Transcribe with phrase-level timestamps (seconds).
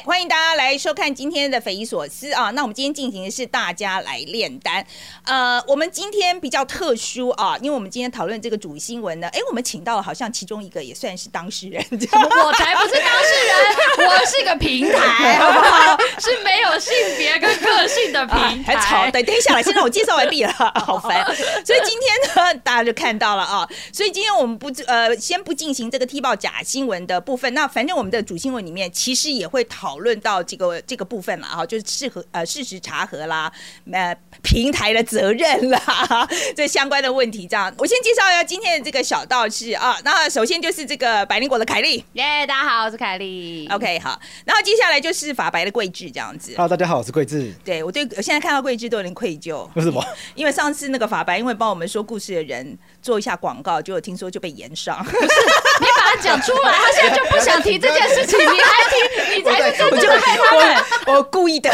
[0.00, 2.50] 欢迎大家来收看今天的匪夷所思啊。
[2.52, 4.84] 那我们今天进行的是大家来炼丹。
[5.24, 11.84] 呃，我们今天比较特殊啊，因为我们今天讨论这个主新闻呢，哎，我们请到了好像其中一个也算是当事人。
[11.90, 15.98] 我才不是当事人， 我是个平台， 好不好？
[16.18, 18.74] 是没有性别跟个性的平台。
[18.74, 21.24] 还吵，等等一下来，现在我介绍完毕了，好烦。
[21.64, 23.68] 所以今天呢，大家就看到了啊。
[23.92, 27.52] 所以今天我们不呃，先不进行这个踢爆假新闻的部分。
[27.54, 33.52] 那反正我们的主新闻里面其实也会讨论到这个这个部分了哈，就是适合呃事实查核啦，
[33.90, 35.80] 呃平台的责任啦，
[36.56, 37.46] 这相关的问题。
[37.46, 39.96] 这样，我先介绍一下今天的这个小道士啊。
[40.04, 43.66] 那首先就是这个百灵果的凯莉，耶，大家好，我是凯莉。
[43.68, 44.20] OK，好。
[44.44, 46.52] 然后接下来就是法白的桂智这样子。
[46.52, 47.52] Hello，大家好，我是桂智。
[47.64, 50.04] 对我对我现在看到桂智都有点愧疚，为什么？
[50.34, 55.04] 因为上次那个法白因为帮我们说故事的人做一下广告，结果听说就被延上。
[55.04, 60.84] 你把它讲出来，他现在就不想提这件事情，你还提，你才是真正的害他们。
[61.06, 61.70] 我我故意的，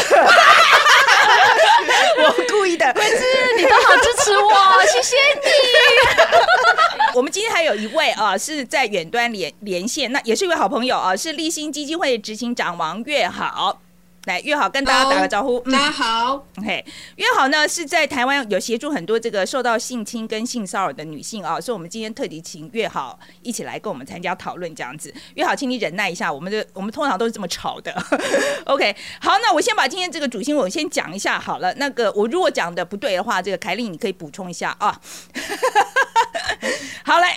[2.17, 2.85] 我故意的。
[2.93, 3.23] 文志，
[3.55, 5.49] 你都好支持我，谢谢你。
[7.13, 13.79] 我们今天还有一位啊，是在远端连连线，那也是一位好朋友啊，是立新基金会执行长王月好。
[14.29, 15.59] 来，月好跟大家打个招呼。
[15.61, 16.85] 大家好，OK，
[17.15, 25.11] 约好呢是在台湾有协助很多这个受到性侵跟性骚扰的女性啊，所以我们今天特地请月好一起来跟我们参加讨论这样子。
[25.33, 27.91] 月好，请你忍耐一下，我们的我们通常都是这么吵的。
[28.65, 31.73] OK，好，那我先把今天这个主新闻我先讲一下好了。
[31.77, 35.01] 那个我如果讲的不对的话，这个凯丽你可以补充一下啊。
[37.03, 37.35] 好来。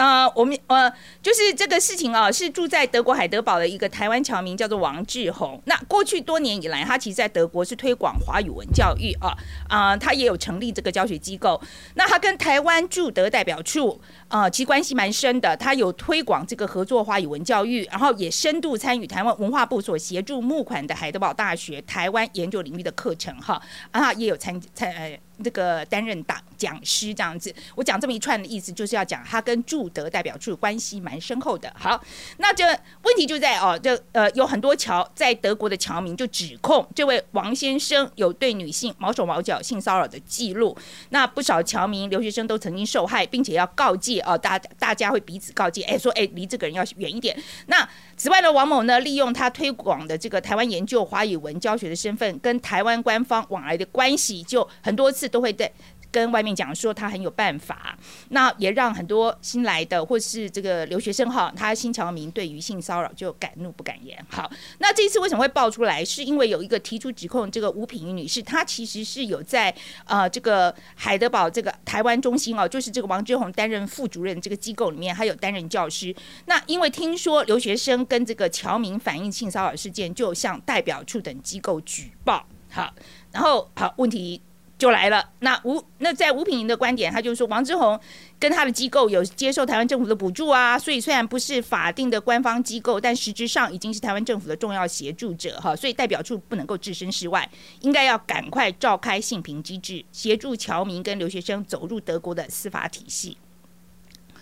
[0.00, 0.90] 呃，我们呃，
[1.22, 5.60] 就是这个事情啊，是住在德国海德堡的一个台湾侨民，叫做王志宏。
[5.66, 9.36] 那过去多年以来，他其实在德国是推广华语文教育啊，
[9.68, 11.60] 啊、他也有成立这个教学机构。
[11.96, 14.00] 那他跟台湾驻德代表处，
[14.30, 15.56] 呃，其实关系蛮深的。
[15.56, 25.20] 他有推广这个合作华语文教育，然后也深度参与台湾文化部所协助募款的海德堡大学台湾研究领域的课程哈，啊，也有参参呃。
[25.42, 31.72] 这个担任党讲师这样子，我讲这么一串的意思，就是要讲他跟驻德代表处关系蛮深厚的。
[31.74, 31.98] 好，
[32.36, 32.66] 那这
[33.04, 40.76] 问题就在哦，这呃有很多侨在德国的侨民就指控这位王先生有对女性毛手毛脚性骚扰的记录。
[41.08, 47.36] 那不少侨民留学生都曾经受害，并且要告诫哦，大大家会彼此告诫，哎，说哎离这个人要远一点。
[47.66, 55.70] 那此外呢，王某呢利用他推广的这个台湾研究华语文教学的身份，跟台湾官方往来的关系，就很多次都会在。
[56.10, 57.96] 跟外面讲说他很有办法，
[58.30, 64.18] 那也让很多新来的或是这个留学生哈，他新侨民对于性骚扰就敢怒不敢言。
[64.28, 66.04] 好，那这次为什么会爆出来？
[66.04, 69.74] 是因为有一个提出指控，这个吴品瑜女士，她其实是有在
[70.06, 76.14] 呃这个海德堡这个台湾中心哦，就是这个王志宏担任副主任这个机构里面，还有担任教师。
[76.46, 82.46] 那因为听说留学生跟这个侨民反映性骚扰事件，就向代表处等机构举报。
[82.70, 82.92] 好，
[83.32, 84.42] 然后好问题。
[84.80, 85.22] 就来了。
[85.40, 88.00] 那吴那在吴品莹的观点，他就说王志宏
[88.38, 97.46] 跟他的机构有接受台湾政府的补助啊，所以虽然不是法定的官方机构，但实质上已经是台湾政府的重要协助者哈，所以代表处不能够置身事外，
[97.82, 103.36] 应该要赶快召开性评机制，协助侨民跟留学生走入德国的司法体系。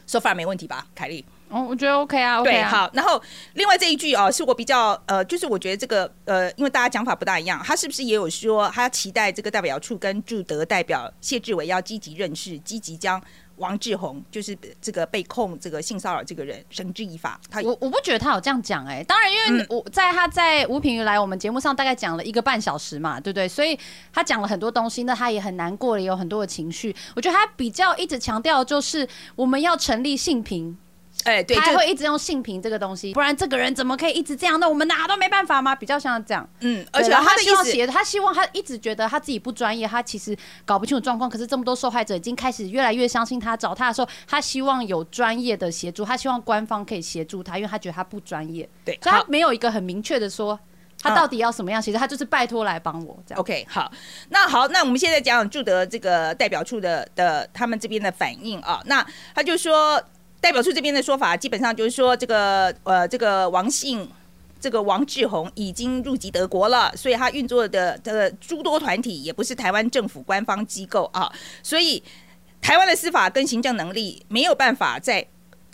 [0.07, 1.25] 说法没问题吧，凯莉？
[1.51, 2.63] 哦，我觉得 OK 啊，OK。
[2.63, 2.91] 好。
[2.93, 3.21] 然后
[3.55, 13.21] 另外这一句哦，是我比较呃，就是我觉得这个呃，因为大家讲法不大一样，他是不是也有说他期待这个代表处跟驻德代表谢志伟要积极认识，积极将
[13.57, 17.41] 王志宏就是这个被控这个性骚扰这个人绳之以法。
[17.51, 23.49] 他我我不觉得他有这样讲哎、当然，因为嗯我在他在吴品瑜来我们节目上大概讲了一个半小时嘛，对不对？
[23.49, 23.77] 所以
[24.13, 26.95] 他讲了很多东西，那他也很难过，也有很多的情绪。
[27.17, 30.79] 我觉得他比较一直强调就是我们要成立性平，
[31.25, 34.59] 哎对，他会一直用性平这个东西，不然这个人怎么可以一直这样？
[34.59, 35.75] 那我们哪都没办法吗？
[35.75, 36.49] 比较像这样。
[36.61, 41.29] 嗯，而且他希望协，他希望他一直觉得他自己不专业，他其实搞不清楚状况。
[41.29, 49.25] 可是这么多受害者已经开始越来越相信他，找他的时候，他希望有专业的协助，他希望官方可以协助他，因为他觉得他不专业，对，所以他。
[49.29, 50.59] 没有一个很明确的说
[51.03, 53.41] 他到底要什么样其实，他就是拜托来帮我这样。
[53.41, 53.93] OK，好，
[54.31, 58.81] 那好，那我们现在讲讲驻德这个代表处的的他们这边的反应啊。
[58.87, 60.03] 那他就说，
[60.41, 64.09] 代表处这边的说法，基本上就是说，这个呃，这个王姓。
[64.61, 71.31] 这个王志宏已经入籍德国了，所以他运作的这个诸多团体也不是台湾政府官方机构啊，
[71.63, 72.03] 所以
[72.61, 75.25] 台湾的司法跟行政能力没有办法在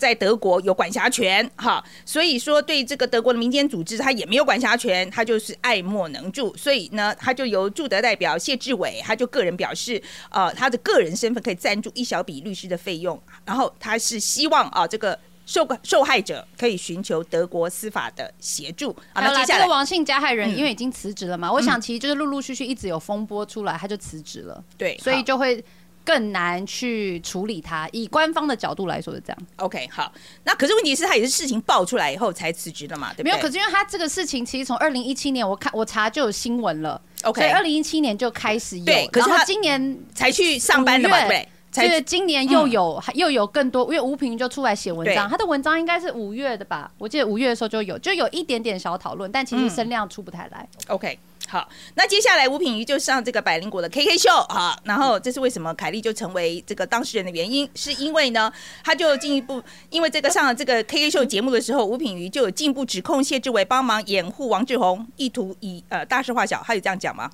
[0.05, 18.95] 在德国有管辖权，哈，所以说对这个德国的民间组织，他也没有管辖权，他就是爱莫能助，所以呢，他就由驻德代表谢志伟，他就个人表示，呃，他的个人身份可以赞助一小笔律师的费用，然后他是希望啊，这个受受害者可以寻求德国司法的协助。
[19.15, 20.57] 好，好了，那接下来这个王姓加害人嗯。
[20.59, 25.65] 因为已经辞职了嘛，我想其实就是陆陆续续一直有风波出来，他就辞职了，对，所以就会
[26.05, 27.89] 更难去处理它。
[27.93, 30.12] 以官方的角度来说是这样，OK 好。
[30.45, 33.31] 那可是问题是，他也是事情爆出来以后才辞职的嘛，对不对？
[33.33, 33.43] 没有。
[33.43, 46.89] 可是因为他这个事情其实从二零一七年我看我查就有新闻了 OK 所以二零一七年就开始有，对可是他今年才去上班的嘛，对才今年又有、又有更多，因为吴平就出来写文章，他的文章应该是五月的吧？
[46.99, 50.69] 我记得五月的时候就有，就有一点点小讨论，但其实嗯声量出不太来。
[50.87, 51.19] OK，
[51.49, 58.52] 好，那接下来吴品瑜就上这个百灵果的 KK 秀啊，然后这是为什么凯莉就成为这个当事人的原因，是因为呢，
[58.82, 67.31] 他就进一步，因为这个上了这个 KK 秀节目的时候，吴品瑜就有进一步指控谢志伟帮忙掩护王志宏，意图以呃大事化小，他有这样讲吗？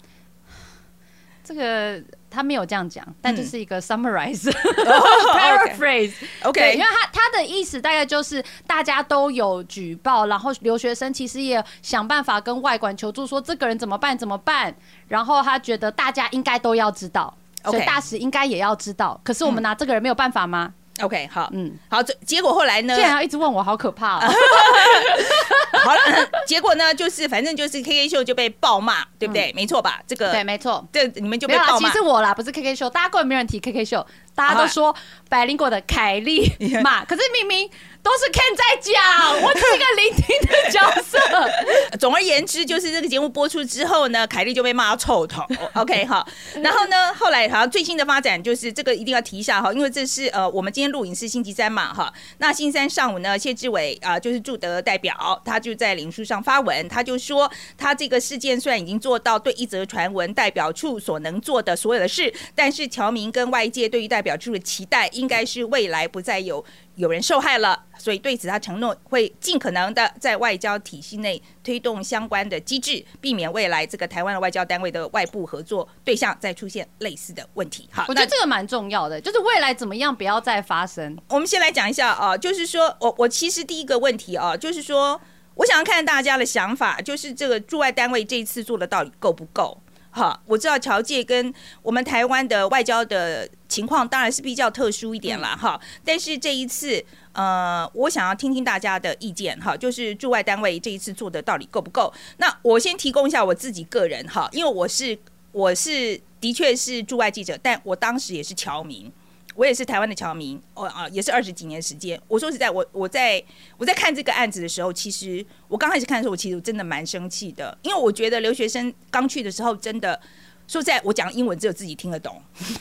[1.43, 4.49] 这个他没有这样讲，但这是一个 summarize、
[4.87, 6.13] 哦 paraphrase。
[6.21, 14.75] 对，OK，因为他他的意思大概就是大家都有举报，然后留学生其实也想办法跟外管求助，说这个人怎么办怎么办，
[15.09, 17.35] 然后他觉得大家应该都要知道。
[17.63, 20.73] 所以大使应该也要知道，可是我们拿这个人没有办法吗？
[21.03, 23.03] OK，好，嗯，好，这结果后来呢竟？
[23.03, 24.33] 然要一直问我，好可怕哦！
[25.85, 26.01] 好了，
[26.47, 29.53] 结果呢，就是反正就是 KK 秀就被暴骂，对不对？
[29.55, 30.01] 没错吧？
[30.07, 30.87] 这个对，没错。
[30.93, 32.01] 这你们就被暴骂实。
[32.01, 34.95] 我啦，不是 KK 秀，大家根本没有人提 KK 秀，大家都说
[35.29, 36.51] 百灵果的凯莉
[36.83, 37.71] 嘛，可是明明
[38.03, 41.19] 都是 Ken 在讲，我只是一个聆听的角色。
[42.01, 45.45] 总而言之，就是这个节目播出之后呢，凯莉就被骂到臭头。
[45.75, 46.27] OK 哈，
[46.63, 66.65] 然后呢，后来好像最新的发展就是这个一定要提一下哈，因为这是呃我们今天录影是星期三嘛哈，那星期三上午呢，谢志伟啊、就是驻德代表，他就在领书上发文，他就说他这个事件虽然已经做到对一则传闻代表处所能做的所有的事，但是侨民跟外界对于代表处的期待，应该是未来不再有
[66.97, 77.89] 有人受害了，所以对此他承诺会尽可能的在外交体系内推动相关的机制，避免未来这个台湾的外交单位的外部合作对象再出现类似的问题。
[77.93, 81.17] 好，我觉得这个蛮重要的，就是未来怎么样不要再发生。
[81.29, 85.21] 我们先来讲一下啊，就是说我我其实第一个问题啊，就是说
[85.55, 89.81] 我想要看大家的想法，就是这个驻外单位这一次做的到底够不够？
[90.11, 91.53] 哈，我知道侨界跟
[91.83, 95.81] 我们台湾的外交的情况当然是比较特殊一点啦，哈。
[96.05, 97.03] 但是这一次，
[97.33, 102.13] 呃，我想要听听大家的意见，哈，就是驻外单位这一次做的到底够不够？
[102.39, 105.17] 那我先提供一下我自己个人哈，因为我是
[105.53, 109.11] 我是的确是驻外记者，但我当时也是侨民。
[109.55, 112.21] 我也是台湾的侨民，哦啊也是二十几年时间。
[112.29, 113.43] 我说实在，我我在
[113.77, 120.19] 我在看这个案子的时候，其实我刚开始看的时候，我其实真的蛮生气的，因为我觉得留学生刚去的时候，真的
[120.67, 122.41] 说实在，我讲英文只有自己听得懂，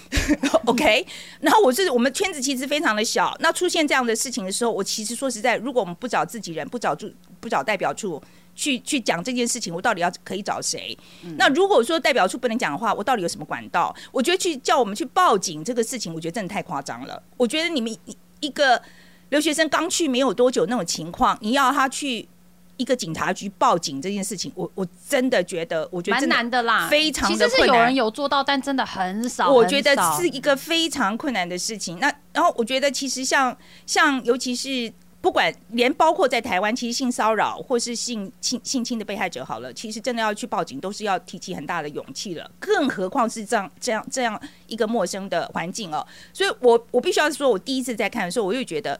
[0.66, 1.06] OK。
[1.42, 8.22] 然后我是我们圈子其实非常的小，那出现这样的事情的时候，我其实说实在，如果我们不找自己人，不找驻不找代表处。
[8.60, 10.98] 去去讲这件事情，我到底要可以找谁？
[11.38, 13.96] 那如果说代表处不能讲的话，我到底有什么管道？
[14.12, 17.24] 我觉得去叫我们去报警这个事情，我觉得真的太夸张了。
[17.38, 18.82] 我觉得你们一一个
[19.30, 22.28] 留学生刚去没有多久那种情况，你要他去
[22.76, 29.50] 一个警察局报警这件事情，我我真的觉得，我觉得蛮难的啦，非常的其实是困难有人有做到，但真的很少。
[29.50, 31.98] 我觉得是一个非常困难的事情。
[32.00, 42.52] 那然后我觉得其实像像尤其是不管连包括在台湾，其实性骚扰或是性性性侵的被害者，好了，其实真的要去报警，都是要提起很大的勇气了。
[42.60, 46.06] 更何况是这样这样这样一个陌生的环境哦。
[46.32, 48.98] 所以我我必须要说，我第一次在看的时候，我就觉得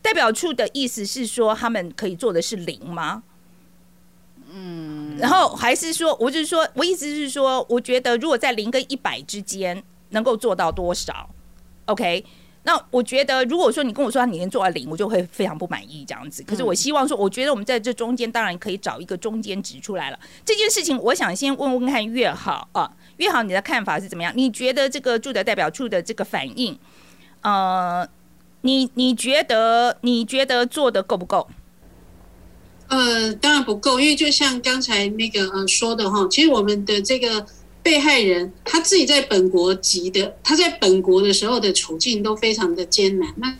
[0.00, 3.22] 代表处的意思是说，他们可以做的是零吗？
[4.54, 11.28] 嗯，然后还是说，我就是说我意思是说，我觉得如果在零跟一百之间能够做到多少
[11.86, 12.24] ，OK？
[12.64, 16.44] 那我觉得，如果说你跟我说你能做到零，我就会非常不满意这样子。
[16.44, 20.18] 可是我希望说，我觉得我们在这中间当然可以找一个中间值出来了。
[20.44, 24.32] 这件事情，我想先问问看月好啊，月好你的看法是怎么样？
[24.36, 26.78] 你觉得这个驻德代表处的这个反应，
[27.40, 28.08] 呃，
[28.60, 31.48] 你你觉得你觉得做的够不够？
[32.88, 37.44] 呃，当然不够，因为就像刚才那个呃说的哈，其实我们的这个
[37.82, 43.58] 被害人他自己在本国籍的，他在本国的时候的处境都非常的艰难，那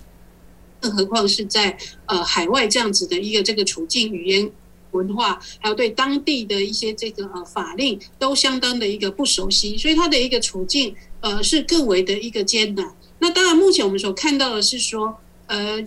[0.80, 1.76] 更何况是在
[2.06, 4.50] 呃海外这样子的一个这个处境、语言、
[4.92, 12.94] 文化，还有对当地的一些这个呃法令都相当的一个不熟悉，所以他的一个处境呃是更为的一个艰难。
[13.18, 15.80] 那当然，目前我们所看到的是说，呃，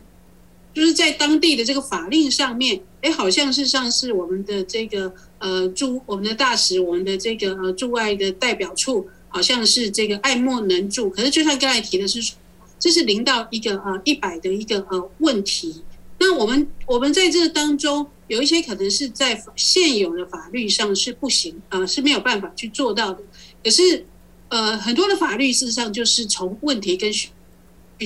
[0.74, 5.13] 就是在当地的这个法令上面，哎，好像是上是我们的这个
[5.46, 11.08] 呃驻我们的大使，我们的这个呃驻外的代表处，好像是这个爱莫能助。
[11.12, 12.34] 可是就像刚才提的是，
[12.80, 15.84] 这是零到一个呃一百的一个呃问题。
[16.18, 23.22] 那我们我们在这当中有一些可能是在现有的法律上是不行啊，是没有办法去做到的。
[23.64, 24.04] 可是
[24.48, 27.30] 呃，很多的法律事实上就是从问题跟去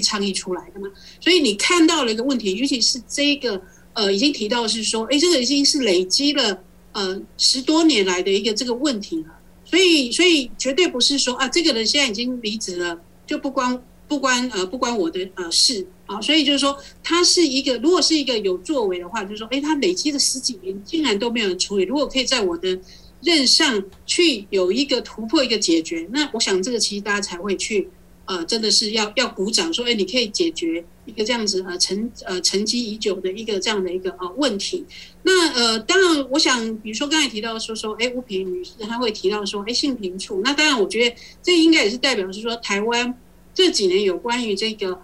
[0.01, 0.87] 倡议出来的嘛。
[1.21, 3.61] 所以你看到了一个问题，尤其是这个
[3.93, 6.63] 呃，已经提到是说，哎，这个已经是累积了
[6.99, 9.29] 呃十多年来的一个这个问题了。
[9.63, 16.19] 所以，所以绝对不是说啊，这个人现在已经离职了，就不关不关呃不关我的呃事啊。
[16.19, 21.83] 所以就是说，他是一个如果是一个有作为的话，就是说，哎，他累积了十几年，竟然都没有人处理。
[21.85, 22.79] 如果可以在我的
[23.21, 27.87] 任上去有一个突破，一个解决，那我想这个其实大家才会去。
[28.29, 34.85] 呃，真的是要要鼓掌，说，哎，你可以解决一个这样子呃沉呃沉积已久的一个这样的一个呃问题。
[35.23, 40.41] 那呃，当然，我想，比如说刚才提到说说，哎，吴平女士她会提到说，哎，性平处。
[40.43, 43.17] 那当然，我觉得这应该也是代表是说，台湾
[43.55, 45.01] 这几年有关于这个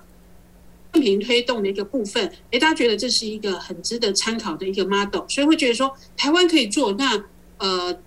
[0.94, 6.92] 性平推动的一个部分，哎，大家觉得这是一个很值得参考的一个 model，所以会觉得说，台湾可以做。
[6.92, 7.24] 那
[7.58, 7.98] 呃。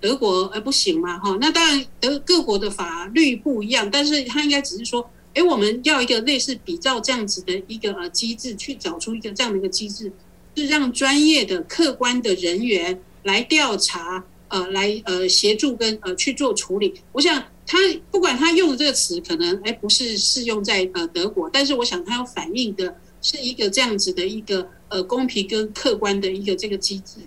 [0.00, 10.10] 德国呃不行嘛哈，那当然德各国的法律不一样，但是他应该只是说，哎，我们要一个类似比照这样子的一个呃机制，去找出一个这样的一个机制，
[10.56, 16.94] 是让专业的客观的人员来调查，呃，来呃协助跟呃去做处理。
[17.12, 17.78] 我想他
[18.10, 27.20] 不管他用的这个词可能哎不是适用在呃德国，但是我想他要反映的是一个这样子的一个呃公平跟客观的一个这个机制。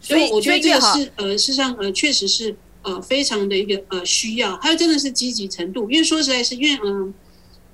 [0.00, 5.90] 所以我觉得这个是呃，事实上呃，确实是呃，非常的一个呃需要，还有真的是积极程度。
[5.90, 7.14] 因为说实在是，因为嗯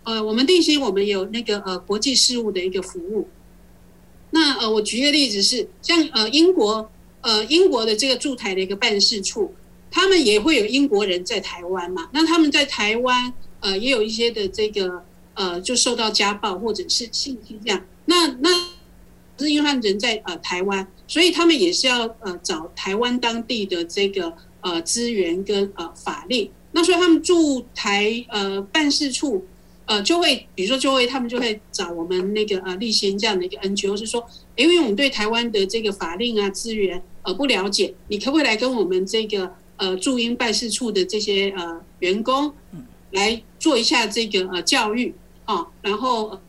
[0.04, 3.28] 呃，我们定心我们有那个呃国际事务的一个服务。
[4.30, 9.54] 那呃，我举一个例子是，像呃英国呃英国的这个驻台的一个办事处，
[9.90, 12.08] 他们也会有英国人在台湾嘛。
[12.12, 17.80] 那他们在台湾呃也有一些的这个呃就受到家暴或者是性侵这样。
[18.06, 18.50] 那那
[19.38, 20.86] 是因为他人在呃台湾。
[21.06, 29.44] 所以他们也是要呃找台湾当地的这个呃资源跟呃法令，那所以他们驻台呃办事处
[29.84, 34.26] 呃就会，比如说就会他们就会找我们那个呃立先这样的一个 NGO，是说，
[34.56, 42.50] 因为我们对台湾的这个法令啊资源呃不了解，你可不可以来跟我们这个呃驻英办事处的这些呃员工
[43.10, 45.14] 来做一下这个呃教育
[45.44, 46.40] 啊，然后。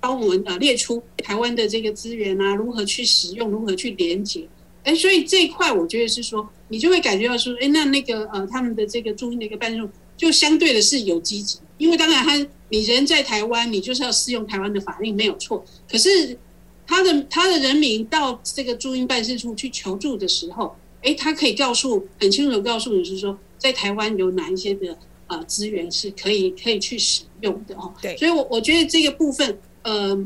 [0.00, 4.48] 帮我们呃列出台湾的这个资源啊，如何去使用，如何去连接，
[4.82, 12.34] 哎，所以这一块我觉得是说，你就会感觉到说，哎，那那个呃他们的这个驻英的一个办事处，就相对的是有积极，因为当然他
[12.70, 16.38] 你人在台湾，你就是要适用台湾的法令没有错，可是
[16.86, 29.58] 他的他的人民到这个驻英办事处去求助的时候，哎，他可以告诉很清楚的告诉你是说，在台湾有哪一些的呃资源是可以可以去使用的哦，对，所以我我觉得这个部分。
[29.82, 30.24] 呃，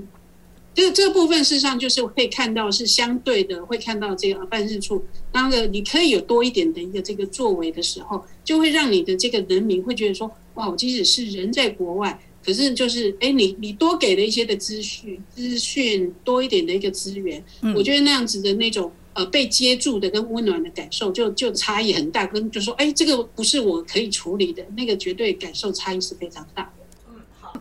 [0.75, 17.42] 这这个部分事实上就是可以看到是相对的，会看到这个办事处，当个你可以有多一点的一个这个作为的时候，就会让你的这个人民会觉得说，哇，我即使是人在国外，可是就是哎，你你多给了一些的资讯，资讯多一点的一个资源，
[17.76, 26.73] 我觉得那样子的那种呃被接住的跟温暖的感受，就就差异很大，跟就说哎，这个不是我可以处理的，那个绝对感受差异是非常大。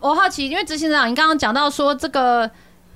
[0.04, 2.50] 我好奇，因为执行长，你刚刚讲到说这个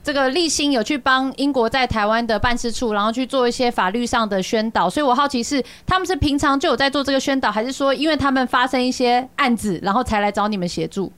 [0.04, 11.10] 这个立新有去帮英国在台湾的办事处，然后去做一些法律上的宣导，所以我好奇是他们是平常就有在做这个宣导，还是说因为他们发生一些案子，然后才来找你们协助？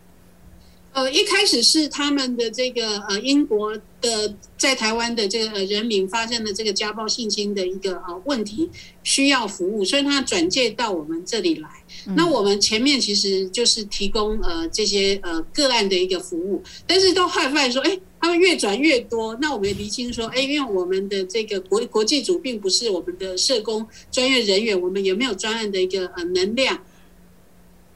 [0.92, 8.68] 呃，一开始是他们的这个呃英国的在台湾的这个人民发生的这个家暴性侵的一个呃问题
[9.04, 11.68] 需要服务，所以他转介到我们这里来。
[12.16, 19.36] 那我们前面其实就是提供呃这些呃个案的一个服务，但是都害怕说，哎，他们越转越多。
[19.40, 26.82] 那我们也厘清说，哎，因为我们的这个国国际组并不是我们的社工专业人员，我们也没有专案的一个呃能量。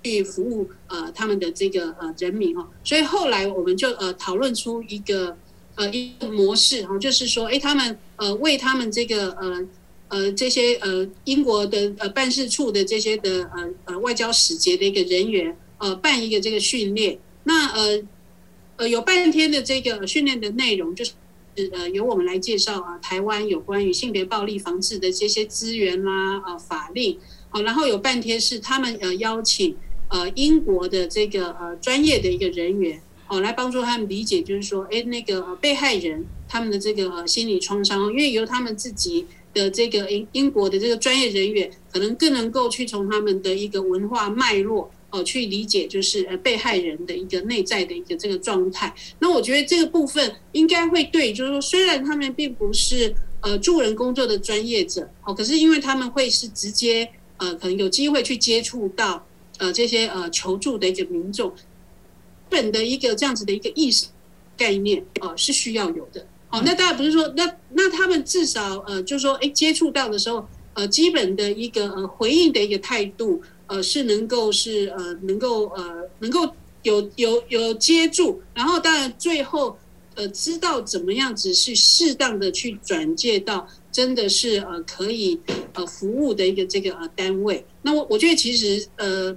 [0.05, 5.35] 去服务呃他们的这个呃人民哦，所以后来我们就呃讨论出一个
[5.77, 9.67] 呃一个模式哈，就是说，哎，他们呃为他们这个呃
[10.09, 18.03] 呃这些呃英国的呃办事处的这些的呃呃外交使节的一个人员呃办一个这个训练，那呃
[18.77, 21.13] 呃有半天的这个训练的内容就是
[21.73, 27.19] 呃由我们来介绍啊台湾有关于性别暴力防治的这些资源啦啊法令，
[27.49, 29.75] 好，然后有半天是他们呃邀请。
[30.15, 48.95] 呃，英国的这个呃专业的一个人员哦，来帮助他们理解，就是说，哎，那个被害人他们的这个呃心理创伤，因为由他们自己的这个英英国的这个专业人员，可能更能够去从他们的一个文化脉络哦去理解，就是呃被害人的一个内在的一个这个状态。
[49.19, 59.27] 那我觉得这个部分应该会对，就是说虽然他们并不是呃助人工作的专业者，哦，可是因为他们会是直接呃可能有机会去接触到
[59.59, 61.63] 呃这些呃求助的一个民众，基
[62.51, 64.07] 本的一个这样子的一个意识
[64.57, 66.27] 概念，呃是需要有的。
[66.51, 76.49] 哦，那当然不是说，那那他们至少呃，就是说，哎，接触到的时候，呃，基本的一个呃回应的一个态度，呃，是能够是呃能够呃能够
[76.85, 79.77] 有有有接住，然后当然最后
[80.15, 85.41] 呃知道怎么样子去适当的去转介到真的是呃可以
[85.75, 87.65] 呃服务的一个这个呃单位。
[87.83, 89.37] 那我我觉得其实呃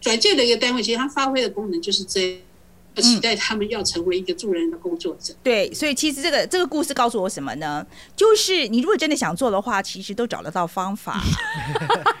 [0.00, 2.38] 转介的一个单位，其实它发挥的功能就是这。
[2.98, 5.34] 期待他们要成为一个助人的工作者。
[5.42, 7.86] 对，所以其实这个这个故事告诉我什么呢？
[8.16, 11.20] 就是你如果真的想做的话，其实都找得到方法。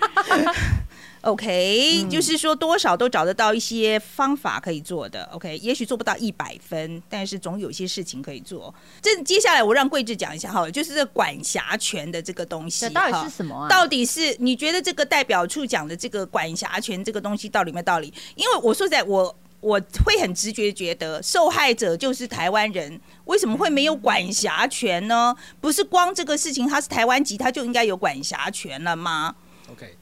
[1.26, 5.24] OK，就是说多少都找得到一些方法可以做的。
[5.32, 8.72] OK，也许做不到一百分，但是总有些事情可以做。
[9.02, 13.66] 这接下来我让桂志讲一下哈，就是这管辖权的这个东西，到底是什么？
[13.68, 18.14] 到底是你觉得这个代表处讲的这个管辖权这个东西到底没道理？
[18.36, 19.36] 因为我说在我。
[19.60, 25.34] 我会很直觉觉得受害者就是台湾人，为什么会没有管辖权呢？
[25.60, 29.34] 不是光这个事情，他是台湾籍，他就应该有管辖权了吗
[29.72, 29.96] ？OK，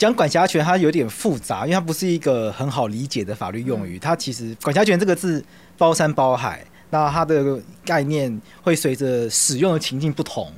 [0.00, 3.98] 讲管辖权它有点复杂，因为它不是一个很好理解的法律用语。
[3.98, 5.44] 它其实管辖权这个字
[5.76, 10.50] 包山包海，那它的概念会随着使用的情境不同。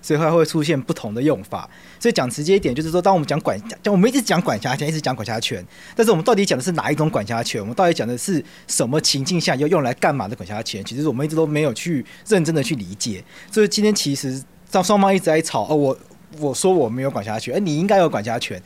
[0.00, 1.68] 所以它会出现不同的用法。
[2.00, 5.64] 所以讲直接一点，就是说，当我们讲管，讲我们一直讲管辖权，一直讲管辖权，
[5.94, 7.60] 但是我们到底讲的是哪一种管辖权？
[7.60, 10.84] 我们到底讲的是什么情境下要用来干嘛的管辖权？
[10.84, 13.22] 其实我们一直都没有去认真的去理解。
[13.50, 15.98] 所以今天其实当双方一直在吵，哦，我
[16.38, 18.60] 我说我没有管辖权，哎，你应该有管辖权。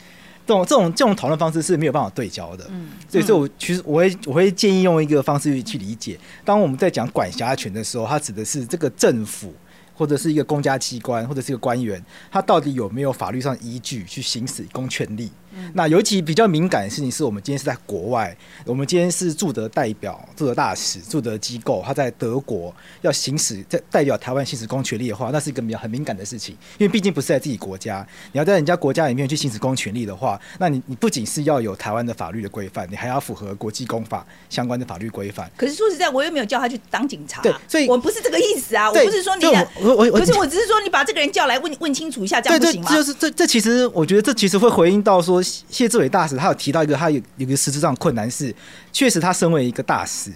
[0.46, 2.66] 这种这种这种讨论方式是没有办法对焦的。
[2.70, 6.18] 嗯，所以，所以我其实我会我会建议用一个方式去理解。
[6.44, 9.52] 当我们在讲管辖权的时候，它指的是这个政府。
[9.94, 15.30] 或者是一个公家机关，或者是一个官员，他到底有没有法律上依据去行使公权力？
[15.74, 35.50] 那尤其比较敏感的事情是我们今天是在国外，我们今天是驻德代表、驻德大使、驻德机构，他在德国要行使在代表台湾行使公权力的话，那是一个比较很敏感的事情，因为毕竟不是在自己国家，你要在人家国家里面去行使公权力的话，那你你不仅是要有台湾的法律的规范，你还要符合国际公法相关的法律规范。
[35.56, 39.44] 可是说实在，我又没有叫他去当警察，对，所以我不是这个意思啊，我不是说你，
[39.82, 42.90] 我我可是，我只是说你把这个人叫来问问清楚一下，这样不行吗？
[42.94, 46.26] 就是这这其实我觉得这其实会回应到说谢志伟大。
[46.26, 48.54] 使他有提到一个，他有有个实质上困难是，
[48.92, 50.30] 确实他身为一个大使，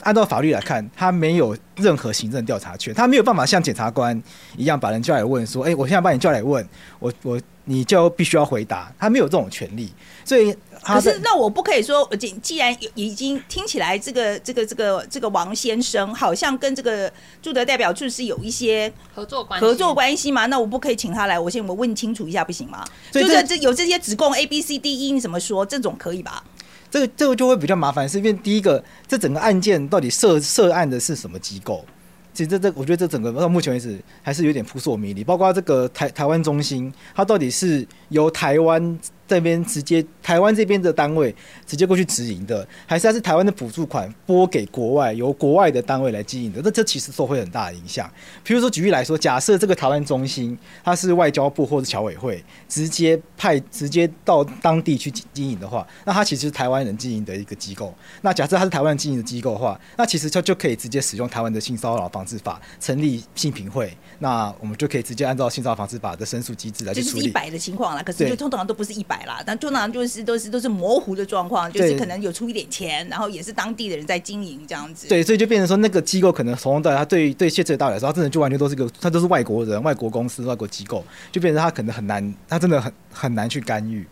[0.00, 4.20] 按照法律来看，他没有任何行政调查权，他没有办法像检察官
[4.56, 6.66] 一样把人叫来问说，哎，我现在把你叫来问
[6.98, 9.92] 我，我你就必须要回答，他没有这种权利，
[10.30, 10.56] 所以。
[10.82, 17.12] 可是，那我不可以说，既既然已经听起来，这个这个这个这个王先生好像跟这个
[17.42, 20.46] 驻德代表处是有一些合作关系合作关系嘛？
[20.46, 22.82] 那我不可以请他来，我先我问清楚一下，不行吗？
[23.12, 25.66] 就是这有这些指控 A B C D E，你怎么说？
[25.66, 26.42] 这种可以吧？
[26.90, 31.84] 这个这个就会比较麻烦，是因为第一个，这整个案件到底涉涉案的是什么机构？
[32.32, 35.22] 其实这这，我觉得这整个到目前为止还是有点扑朔迷离。
[35.22, 38.98] 包括这个台台湾中心，它到底是由台湾。
[39.30, 41.32] 这边直接台湾这边的单位
[41.64, 46.60] 直接过去直营的，还是它是台湾的补助款拨给国外，由国外的单位来经营的？
[46.64, 48.10] 那这其实受会很大的影响。
[48.42, 57.94] 比如说举例来说，假设这个台湾中心它是外交部或者侨委会直接派直接到当地去经营的话，那它其实是台湾人经营的一个机构。
[58.22, 67.26] 那假设它是台湾经营的机构的话，那其实它就可以直接使用台湾的性骚扰防治法成立性平会，那我们就可以直接按照性骚扰防治法的申诉机制来去处理。
[67.26, 69.19] 一百的情况了，可是就通常都不是一百。
[69.24, 75.08] 啦，但通常就是都是都是模糊的状况，就是可能有出一点钱，然后也是当地的人在经营这样子。
[75.08, 84.06] 对，所以就变成说，那个机构可能从头到尾，他对对谢志大来说，他真的就完全都是个，他都是外国人、外国公司、外国机构，就变成他可能很难，他真的很很难去干预。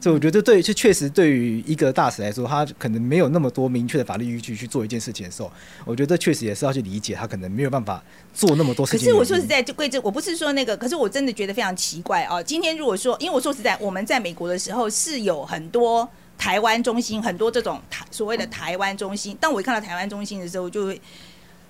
[0.00, 5.52] 所以我觉得，对，就确实对于一个大使来说，他可能没有那么多明确的法律依据去做一件事情的时候，
[5.84, 9.00] 我觉得确实也是要去理解他可能没有办法做那么多事情。
[9.00, 12.42] 可是我说实在，就贵州，我不是说那个，可是我真的觉得非常奇怪哦。
[12.42, 16.08] 今天如果说，因为我说实在，我们在美国的时候是有很多
[16.38, 19.36] 台湾中心，很多这种台所谓的台湾中心。
[19.38, 20.98] 当我一看到台湾中心的时候，就会，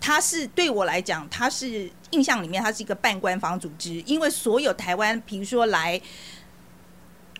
[0.01, 6.01] 他是对我来讲，他是印象里面，他是一个半官方组织，因为所有台湾，比如说来。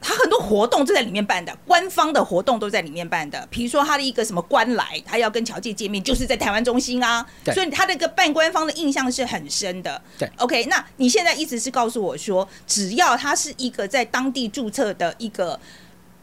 [0.01, 3.47] 他很多活动都在里面办的，官方的活动都在里面办的。
[3.51, 7.25] 比如说他的一个什么官来，他要跟侨界见面，就是在台湾中心啊。
[7.53, 10.01] 所以他的一个办官方的印象是很深的。
[10.19, 15.59] 对，OK，那你现在一直是告诉我说，只要他是一个在当地注册的一个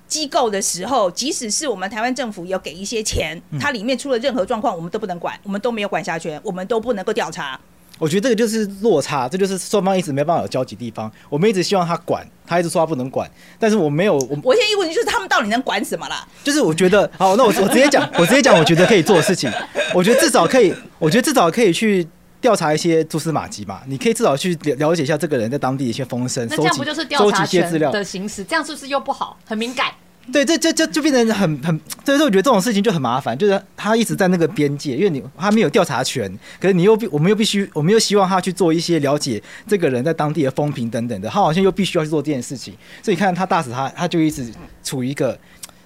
[0.08, 7.60] 机构的时候，即使是我们台湾政府有给一些钱，它里面出了任何状况，我们都不能管，我们都没有管辖权，我们都不能够调查。
[8.00, 11.12] 我觉得这个就是落差，这就是双方一直没办法有交集地方。
[11.30, 13.30] 我们一直希望他管，他一直说他不能管，
[13.60, 16.28] 但是我没有，我 我现在一个问题就是他们到底能管什么啦？
[16.44, 19.52] 就是我觉得，好，那我我直接讲，我直接讲，我觉得可以做的事情，
[19.94, 22.08] 我觉得至少可以，我觉得至少可以去
[22.40, 23.82] 调查一些蛛丝马迹嘛。
[23.88, 27.92] 你可以至少去了了解一下这个人在当地的一些风声，那这样不就是调收查一些资料。
[27.92, 28.44] 的形式？
[28.44, 29.92] 这样是不是又不好，很敏感？
[30.32, 44.52] 对，这这这就变成很很，所以说我觉得这种事情就很麻烦，就是他一直在那个边界，因为你他没有调查权，可是你又必我们又必须，我们又希望他去做一些了解这个人在当地的风评等等的，他好像又必须要去做这件事情，所以你看他大使他他就一直
[44.84, 45.38] 处于一个。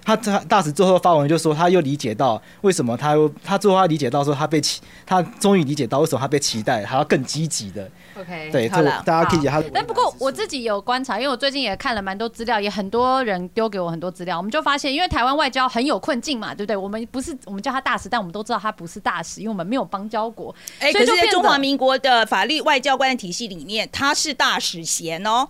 [0.04, 7.88] 他他大使最后发文就说，他又理解到为什么他又他最后他理解到说他被期，他终于理解到为什么他被期待，还要更积极的
[8.18, 9.70] ，OK，对，好了大家可以解他的。
[9.72, 16.76] 但不过我自己有观察，因为我最近也看了蛮多资料，也很多人丢给我很多资料，我们就发现，因为台湾外交很有困境嘛，对不对？
[16.76, 20.54] 我们不是我们叫他大使，但我们都知道他不是大使，因为我们没有邦交国。
[20.80, 25.48] 哎、所可是，在中华民国的法律外交官的体系里面，他是大使衔哦。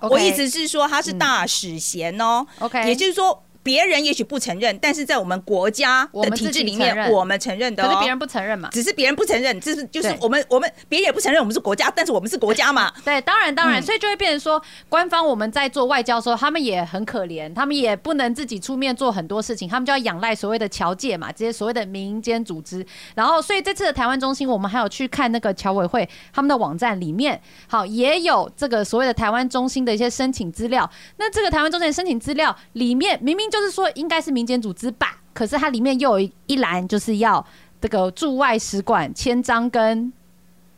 [0.00, 2.46] 我意思是说，他是大使衔哦。
[2.60, 7.86] OK，也就是说，别人也许不承认，但是在我们国家的我们体制里面我们承认的、哦。
[7.86, 8.70] 可是别人不承认嘛。
[8.72, 12.90] 只是别人不承认，这是就是我们我们别人也不承认我们是国家，但是我们是国家嘛。
[13.04, 22.86] 对，当然当然，嗯所以就会变成说，官方我们在做外交的时候，他们也很可怜，他们也不能自己出面做很多事情，他们就要仰赖所谓的侨界嘛，这些所谓的民间组织。
[23.14, 30.90] 然后，所以这次的台湾中心，我们还有去看那个侨委会他们的网站里面，好也有这个所谓的台湾中心的一些申请资料。
[31.18, 37.44] 那这个台湾中心的申请资料里面，明明就是说应该是民间组织吧，可是它里面又有一一栏就是要
[37.80, 40.12] 这个驻外使馆签章跟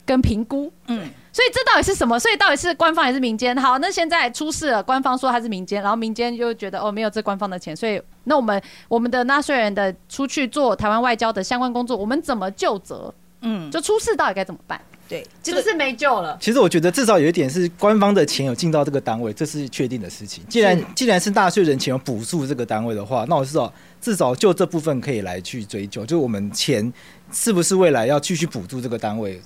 [0.05, 0.73] 跟评估。
[0.89, 2.19] 嗯，所以这到底是什么？
[2.19, 3.57] 所以到底是官方还是民间？
[3.57, 13.13] 好，那现在出事了，官方说它是民间，然后民间就觉得哦没有这官方的钱，所以那我们我们的纳税人的出去做台湾外交的相关工作，我们怎么就责？
[13.43, 14.81] 嗯，就出事到底该怎么办？
[15.11, 16.39] 对，这个是不是没救了？
[16.41, 20.45] 其实我觉得至少有一点是官方的钱有进到这个单位，这是确定的事情。
[20.49, 26.93] 既然既然是纳税人钱有补助这个单位的话，那我至少至少就这部分可以来去追究，就是我们钱
[27.33, 29.41] 是不是未来要继续补助这个单位？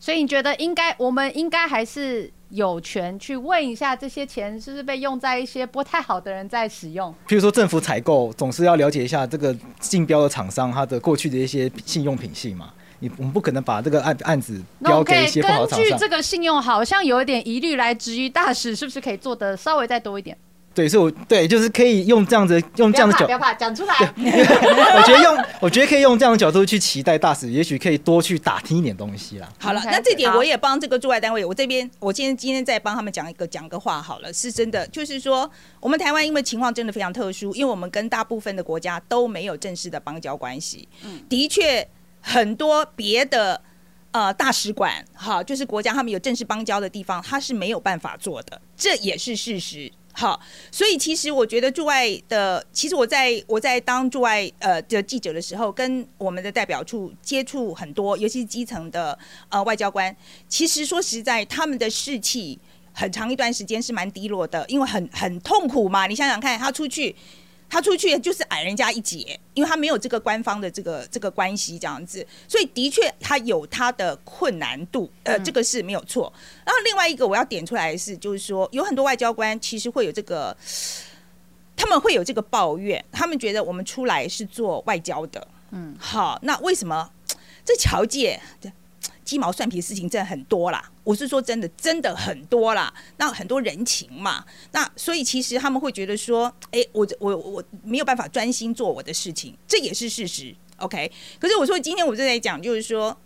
[0.00, 7.12] 所以你觉得应该，我们应该还是有权去问一下，这些钱是不是被用在一些不太好的人在使用？
[7.28, 12.72] 譬如说政府采购总是要了解一下这个竞标的厂商他的过去的一些信用品性嘛。
[13.04, 16.08] 你我们不可能把这个案案子那我们可以标给一些不好的厂商根据这。
[16.14, 20.36] 个信用好像有一点疑虑来质疑大使是不是可以做的稍微再多一点？
[20.72, 23.94] 对，所以我对就是可以用这样子用这样的角不要怕，不要怕，讲出来。
[24.16, 29.48] 我觉得用，我觉得可以用这样的角度去期待大使，也许可以多去打听一点东西啦。
[29.58, 41.86] 好了那这点我也帮这个驻外单位，我这边我今天今天再帮他们讲一个讲个话好了，是真的，就是说我们台湾因为情况真的非常特殊，因为我们跟大部分的国家都没有正式的邦交关系，嗯的确
[42.24, 43.60] 很多别的。
[44.14, 49.90] 呃，大使馆哈，就是国家他们有正式邦交的地方，他是没有办法做的，这也是事实。
[50.12, 60.16] 好，所以其实我觉得驻外的，其实我在我在当驻外呃的记者的时候，跟我们的代表处接触很多，尤其是基层的呃外交官。
[60.48, 62.56] 其实说实在，他们的士气
[62.92, 66.06] 很长一段时间是蛮低落的，因为很很痛苦嘛。
[66.06, 67.16] 你想想看，他出去。
[67.74, 76.32] 他出去就是矮人家一截，因为他没有这个官方的这个这个关系这样子，所以的确他有他的困难度，呃，这个是没有错。
[76.64, 80.56] 然后另外一个我要点出来的是，就是说有很多外交官其实会有这个，
[81.74, 87.10] 他们会有这个抱怨，他们觉得我们出来是做外交的，嗯，好，那为什么？
[87.64, 88.40] 这侨界
[89.24, 90.90] 鸡毛蒜皮的事情真的很多啦？
[91.02, 92.92] 我是说真的，真的很多啦。
[93.16, 100.54] 那很多人情嘛，那所以其实他们会觉得说，哎、我我我没有办法专心做我的事情，这也是事实。
[100.76, 101.10] OK，
[101.40, 103.16] 可是我说今天我正在讲，就是说。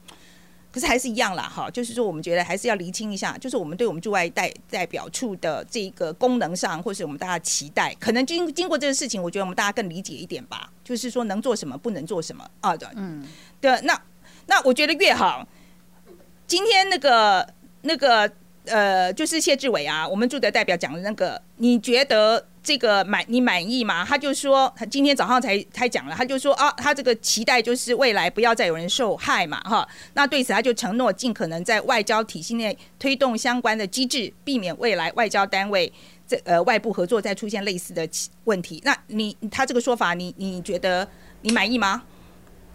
[0.71, 13.27] 可是还是一样啦，哈，就是说我们觉得还是要厘清一下，就是我们对我们驻外代代表处的这个功能上，或是我们大家期待，可能经经过这个事情，我觉得我们大家更理解一点吧，就是说能做什么，不能做什么啊，对，嗯，
[13.63, 13.99] 对，那
[14.45, 15.49] 那我觉得越好。
[16.49, 17.47] 今天那个
[17.83, 18.29] 那个
[18.65, 24.05] 呃，就是谢志伟啊，我们驻的代表讲的那个，你觉得这个满你满意吗？
[24.05, 29.87] 他就说，他今天早上才才讲了，他就说啊，他这个期待就是未来不要再有人受害嘛，哈。
[30.15, 35.91] 那对此他就承诺尽可能在外交体系内推动相关的机制，避免未来外交单位
[36.27, 38.09] 这呃外部合作再出现类似的
[38.45, 38.81] 问题。
[38.85, 41.07] 那你他这个说法，你你觉得
[41.43, 42.03] 你满意吗？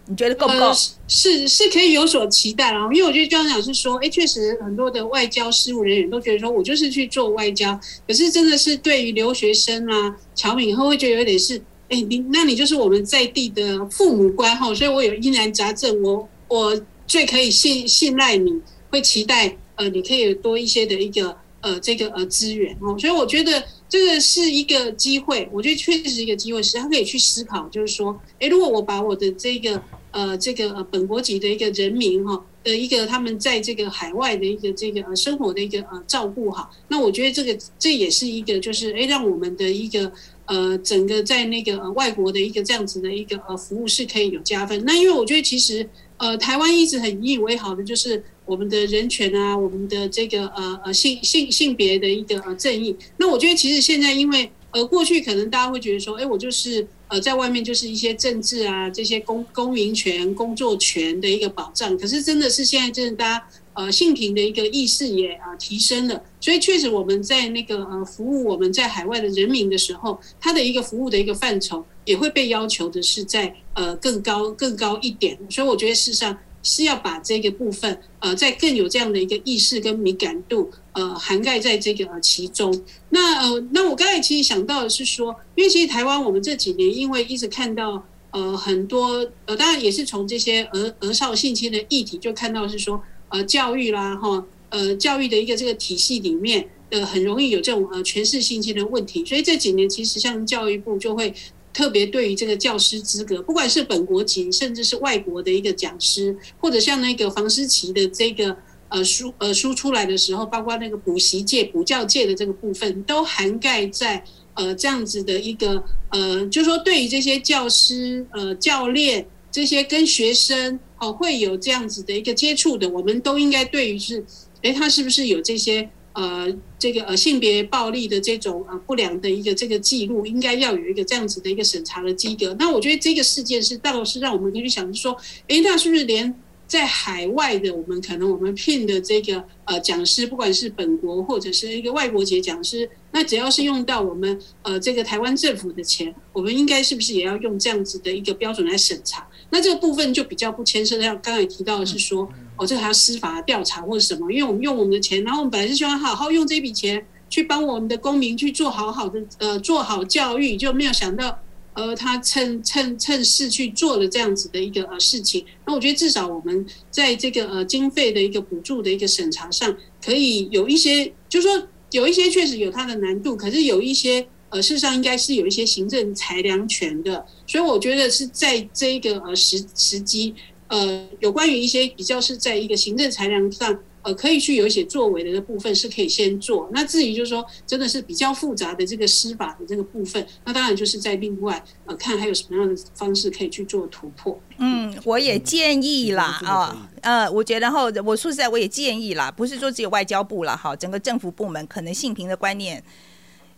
[0.06, 0.66] 你觉得够不够？
[0.66, 0.74] 呃，
[1.08, 11.56] 是是可以有所期待啊，因为我觉得刚刚讲是说，哎，确实很多的外交事务人员都觉得说，我就是去做外交，可是真的是对于留学生啊，侨民以后会觉得有点是，
[11.88, 23.62] 哎，你那你就是我们在地的父母官哈，所以我有疑难杂症，我我最可以信信赖你，会期待呃，你可以有多一些的一个呃这个呃资源哦，所以我觉得
[23.94, 29.80] 这个是一个机会，我觉得确实是一个机会，是他可以去思考，就是说，哎，如果我把我的这个
[30.10, 40.10] 呃，这个呃本国籍的一个人民哈的一个他们在这个海外的一个这个呃生活的一个呃照顾好，那我觉得这个这也是一个就是哎让我们的一个
[40.46, 44.84] 呃整个在那个呃外国的一个这样子的一个呃服务是可以有加分。
[44.84, 52.96] 那因为我觉得其实呃台湾一直很引以为豪的就是我们的人权啊，我们的这个呃呃性性性别的一个呃正义。
[53.16, 56.86] 那我觉得其实现在因为呃过去可能大家会觉得说，哎我就是。
[57.06, 61.96] 呃，在外面就是一些政治啊，这些公公民权、工作权的一个保障。
[61.98, 75.38] 可是真的是现在，就是大家呃性平的一个意识也啊提升了，所以确实我们在那个呃服务我们在海外的人民的时候，他的一个服务的一个范畴也会被要求的是在呃更高更高一点。
[75.50, 76.38] 所以我觉得事实上。
[76.66, 82.82] 是要把这个部分，呃，在更有这样的一个意识跟敏感度，呃，涵盖在这个其中。
[83.10, 92.98] 那呃，那我刚才其实想到的是说，因为其实台湾我们这几年因为一直看到呃很多呃，当然也是从这些儿儿少性侵的议题就看到是说，
[93.34, 99.24] 呃，教育啦哈，呃，教育的一个这个体系里面，呃，很容易有这种呃权势性侵的问题。
[99.24, 101.34] 所以这几年其实像教育部就会。
[101.76, 108.56] 特别对于这个教师资格，不管是本国籍，甚至是外国的一个讲师，或者像那个房思琪的这个
[108.88, 114.22] 呃书呃书出来的时候，包括那个补习界、补教界的这个部分，都涵盖在
[114.54, 120.78] 呃这样子的一个呃，就是说对于这些教师呃教练这些跟学生
[121.12, 124.24] 会有这样子的一个接触的，我们都应该对于是，
[124.62, 125.88] 诶，他是不是有这些？
[126.14, 126.46] 呃，
[126.78, 132.54] 这个呃性别暴力的这种呃不良的一个这个记录，应该要有一个这样子的一个审查的机格。
[132.56, 135.16] 那我觉得这个事件是，倒是让我们可以去想，说，
[135.48, 136.32] 哎，那是不是连
[136.68, 149.26] 在海外的我们可能我们聘的这个呃讲师，不管是本国或者是一个外国籍讲师，那只要是用到我们呃这个台湾政府的钱，我们应该是不是也要用这样子的一个标准来审查？
[149.54, 152.28] 那这个部分就比较不牵涉，像刚才提到的是说。
[152.56, 154.30] 哦，这还要司法调查或者什么？
[154.30, 161.36] 因为我们用我们的钱，然后我们本来是希望好好用这笔钱去帮我们的公民去做好好的呃做好教育，就没有想到
[161.72, 165.44] 呃他趁趁趁势去做了这样子的一个呃事情。
[165.66, 180.32] 那我觉得至少我们在这个呃经费的一个补助的一个审查上，可以有一些，就是说有一些确实有它的难度，可是有一些呃事实上应该是有一些行政裁量权的，所以我觉得是在这一个呃时时机。
[180.68, 186.68] 呃，有关于一些比较是在一个行政裁量上，呃，可以去有一些作为的这部分是可以先做。
[186.72, 194.40] 那至于就是说，真的是比较复杂的这个司法的这个部分，那当然就是在另外呃看还有什么样的方式可以去做突破。
[194.56, 202.82] 嗯，我也建议啦啊，呃，我觉得后我说实在我也建议啦，不是说只有外交部了哈，整个政府部门可能性平的观念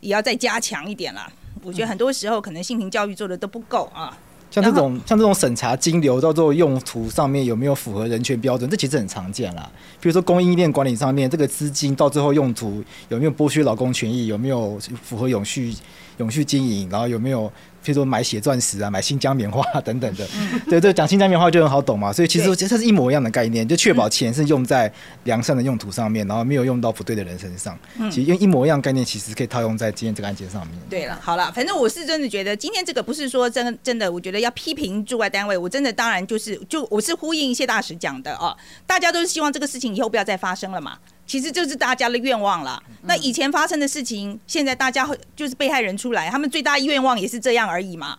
[0.00, 1.30] 也要再加强一点啦。
[1.62, 4.16] 我觉得很多时候可能性平教育做的都不够啊。
[4.50, 9.70] 像这种像这种审查金流到最后用途上面有没有符合人权标准，这其实很常见啦。
[10.00, 15.74] 比如说供应链管理上面，这个资金到最后用途有没有剥削劳工权益，有没有符合永续
[16.18, 17.50] 永续经营，然后有没有？
[17.86, 20.26] 比如说买血钻石啊，买新疆棉花等等的，
[20.68, 22.12] 对对，讲新疆棉花就很好懂嘛。
[22.12, 27.78] 所以其实这是一模一样的概念，就确保钱是用在良善的用途上面，然后没有用到不对的人身上。
[28.10, 30.76] 其实用一模一样概念，其实可以套用在今天这个案件上面。
[30.90, 40.98] 对了，好了，反正我是真的觉得今天这个不是说真真的，我觉得要批评驻外单位，我真的当然就是就我是呼应谢大使讲的哦，大家都是希望这个事情以后不要再发生了嘛。
[41.26, 42.82] 其实就是大家的愿望了。
[43.02, 48.18] 那以前发生的事情，现在大家就是被害人出来，他们最大愿望也是这样而已嘛。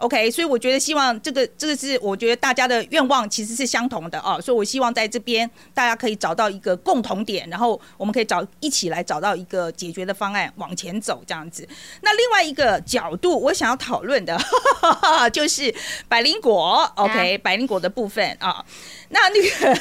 [0.00, 11.68] Right，OK，所以我觉得希望这个这个是我觉得大家的愿望其实是相同的哦，所以我希望在这边大家可以找到一个共同点，然后我们可以找一起来找到一个解决的方案往前走这样子。
[12.02, 14.38] 那另外一个角度，我想要讨论的
[15.32, 15.72] 就是
[16.08, 18.64] 百灵果，OK，百灵果的部分啊。
[19.12, 19.80] 那那个，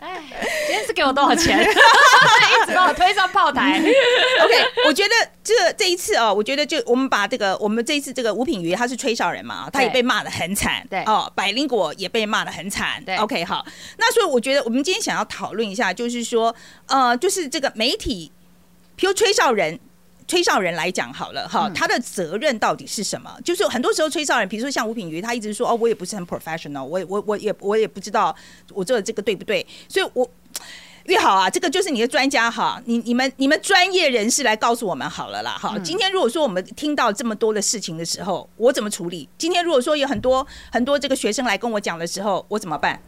[0.00, 0.22] 哎，
[0.66, 1.58] 今天是给我多少钱？
[1.64, 3.78] 一直把我推上炮台。
[3.78, 4.54] OK，
[4.86, 10.86] 我觉得这这一次啊，我觉得就我们把这个我们这一次这个吴品瑜他是吹哨人嘛，他也被骂的很惨。
[10.90, 13.02] 对哦，百灵果也被骂的很惨。
[13.04, 13.64] 对，OK，好。
[13.98, 16.54] 那所以我觉得我们今天想要讨论一下，就是说，
[16.86, 18.30] 呃，就是这个媒体，
[18.96, 19.78] 比如吹哨人。
[20.28, 23.36] 吹哨人来讲好了哈，他的责任到底是什么？
[23.44, 28.32] 就是很多时候吹哨人，比如说像吴品瑜，他一直说哦，我也不是很 professional，我我我也我也不知道
[28.72, 30.30] 我做的这个对不对，所以我。
[31.10, 35.76] 越好啊，这个就是你的专家哈，你你们你们专业人士来告诉我们好了啦哈。
[35.80, 39.28] 今天如果说我们听到这么多的事情的时候，我怎么处理？
[39.36, 43.02] 今天如果说有很多很多这个学生来跟我讲的时候，我怎么办？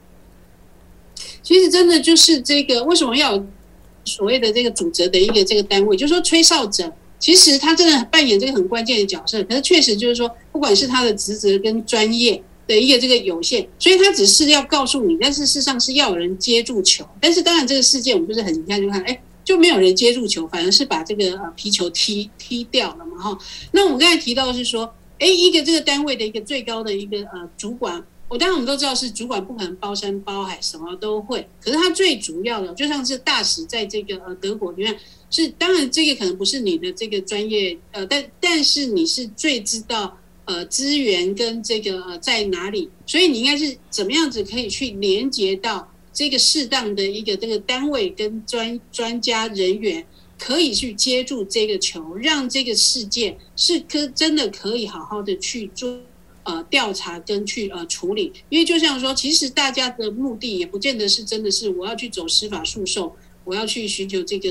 [1.45, 3.41] 其实真的就是这个，为什么要
[4.05, 5.97] 所谓的这个主责的一个这个单位？
[5.97, 9.41] 就是说吹哨者，其实他真的扮演这个很关键的角色。
[9.45, 12.43] 可是确实就是说，不管是他的职责跟专业。
[12.73, 17.07] 的一个这个有限，所以他只是要告诉你，但是事实上是要有人接住球。
[17.21, 23.39] 但是当然这个事件我们就是很一看就看，哎，就没有人接住球，反而是把这个呃皮球踢踢掉了嘛哈。
[23.73, 34.97] 那我们刚才提到是说，哎，一个这个单位的一个最高的一个呃主管，我当然我们都知道是主管不可能包山包海什么都会，可是他最主要的就像是大使在这个呃德国里面
[35.31, 40.17] 是，当然这个可能不是你的这个专业呃，但但是你是最知道。
[40.45, 42.91] 呃，资源跟这个呃在哪里？
[43.07, 50.05] 所以你应该是怎么样子可以去连接到这个适当的一个这个单位跟专专家人员，
[50.37, 56.01] 可以去接住这个球，让这个事件是可真的可以好好的去做
[56.43, 58.33] 呃调查跟去呃处理。
[58.49, 63.13] 因为就像说，其实大家的目的也不见得是真的是我要去走司法诉讼，
[63.45, 64.51] 我要去寻求这个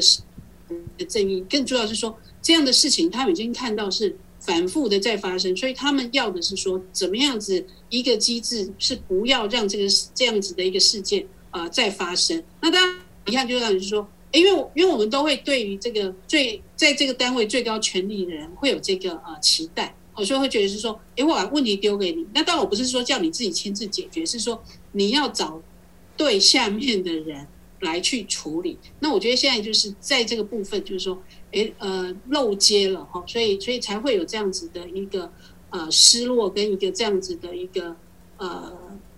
[0.97, 4.17] 的正义，更重要是说这样的事情，他们已经看到是。
[4.41, 12.43] 反复的在发生，所以他们要的是说，怎么样子一个机制是不要让这个这样子的一个事件啊再发生。
[12.59, 25.61] 那当然，你看，就让人说，因为因为我们都会对于这个最在这个单位最高权力的人会有这个呃期待，有时候会觉得是说，哎，我把问题丢给你，那当然我不是说叫你自己亲自解决，是说你要找
[26.17, 27.47] 对下面的人
[27.81, 28.79] 来去处理。
[29.01, 31.21] 那我觉得现在就是在这个部分，就是说。
[31.51, 35.31] 诶，呃，漏接了哈，所以所以才会有这样子的一个
[35.69, 37.95] 呃失落跟一个这样子的一个
[38.37, 38.73] 呃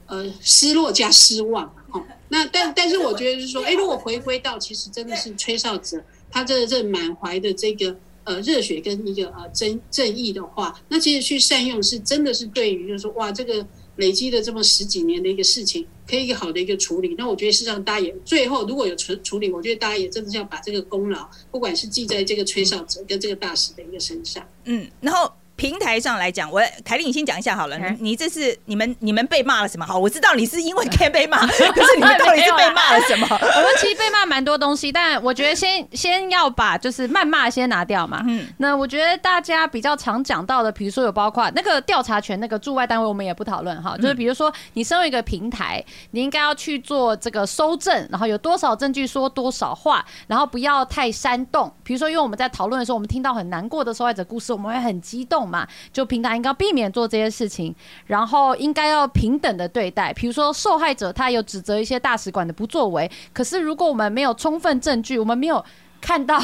[0.07, 2.03] 呃失落加失望哈。
[2.29, 13.65] 那但但是我觉得是说，哎，如果回归到其实真的是吹哨者，他这这满怀的这个呃热血跟一个呃正正义的话，那其实去善用是真的是对于就是说哇这个。
[13.97, 17.15] 累积的这么十几年的一个事情，可以一个好的一个处理。
[17.17, 24.47] 那我觉得，事实上，大家也最后如果有处处理，我觉得大家也真的是要把这个功劳，不管是记在这个吹哨者跟这个大使的一个身上。
[24.65, 25.31] 嗯，然后。
[25.55, 27.77] 平台上来讲，我凯莉，你先讲一下好了。
[27.77, 29.85] 你你这是你们你们被骂了什么？
[29.85, 33.27] 好，我知道你是因为 K 被骂， 可是你们到底是被骂了什么？
[33.29, 38.23] 我们其实被骂蛮多东西，但我觉得先 先要把就是谩骂先拿掉嘛。
[38.27, 43.95] 嗯，那我觉得大家比较常讲到的，比如说有包括那个调查权，那个驻外单位我们也不讨论哈。
[43.97, 51.71] 就是比如说你身为一个平台，你应该要去做这个收证，然后有多少证据说多少话，然后不要太煽动。
[51.83, 55.42] 比如说，因为我们在讨论的时候，我们听到很难过的受害者故事，我们会很激动。
[55.47, 57.73] 嘛，就平台应该避免做这些事情，
[58.07, 60.13] 然后应该要平等的对待。
[60.13, 65.63] 比如说，受害者他有指责一些大使馆的不作为，可是如果我们没有充分证据，我们没有
[66.01, 66.39] 看到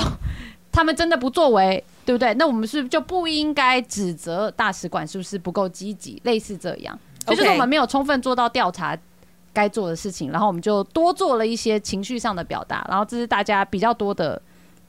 [0.72, 2.34] 他们真的不作为，对不对？
[2.36, 6.98] 那我们是就不应该指责大使馆是不是不够积极，类似这样。
[7.26, 8.98] 就是我们没有充分做到调查
[9.54, 14.42] 该做的事情，然后我们就多做了一些情绪上的表达，然后这是大家比较多的。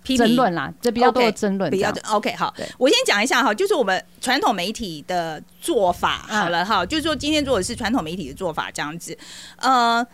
[0.05, 1.71] 争论啦，这比较多的争论。
[1.71, 9.17] 比较 OK，好，我先讲一下哈，就是我们传统媒体的做法好了哈，就是说今天做的是传统媒体的做法这样子，
[9.57, 10.07] 呃。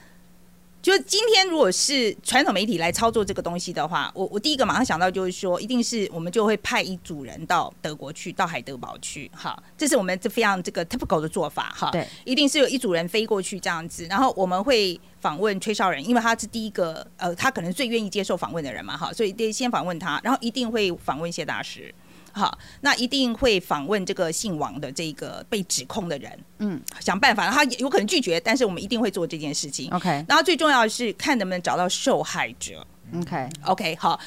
[0.87, 21.93] 就今天，如果是传统媒体来操作这个东西的话，我我第一个马上想到就是说，一定是我们就会派一组人到德国去，到海德堡去，哈，这是我们这非常这个 typical 的做法，哈，对，一定是有一组人飞过去这样子，然后我们会访问吹哨人，因为他是第一个，呃，他可能最愿意接受访问的人嘛，哈，所以得先访问他，然后一定会访问谢大师。
[22.37, 29.91] 好，那一定会访问这个姓王的这个被指控的人，嗯，想办法，他有可能拒绝，但是我们一定会做这件事情。
[29.91, 32.87] OK，然后最重要的是看能不能找到受害者。
[33.15, 34.21] OK，OK，好，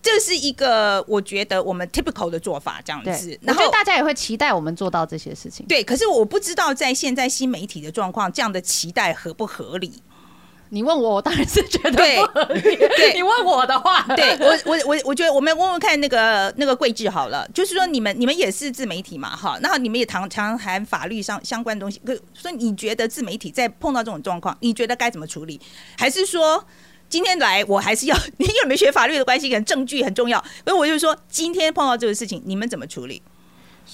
[0.00, 3.36] 这是一个我觉得我们 typical 的做法，这样子。
[3.42, 5.66] 然后大家也会期待我们做到这些事情。
[5.66, 9.92] 对，可是我不知道在现在新媒体的状况，这样的期待合不合理？
[10.70, 12.60] 你问我，我当然是觉得不合理。
[12.60, 25.60] 对， 你问我的话，对我我我我觉得我们问问看那个那个桂智好了，就是说你们你们也是自媒体嘛，哈，那你们也常常谈法律上相关的东西，可所以你觉得自媒体在碰到这种状况，你觉得该怎么处理？
[25.96, 26.64] 还是说
[27.08, 33.22] 今天来我还是要 你有没有学法律的关系，可能证据很重要，所以我就说今天碰到这个事情，你们怎么处理？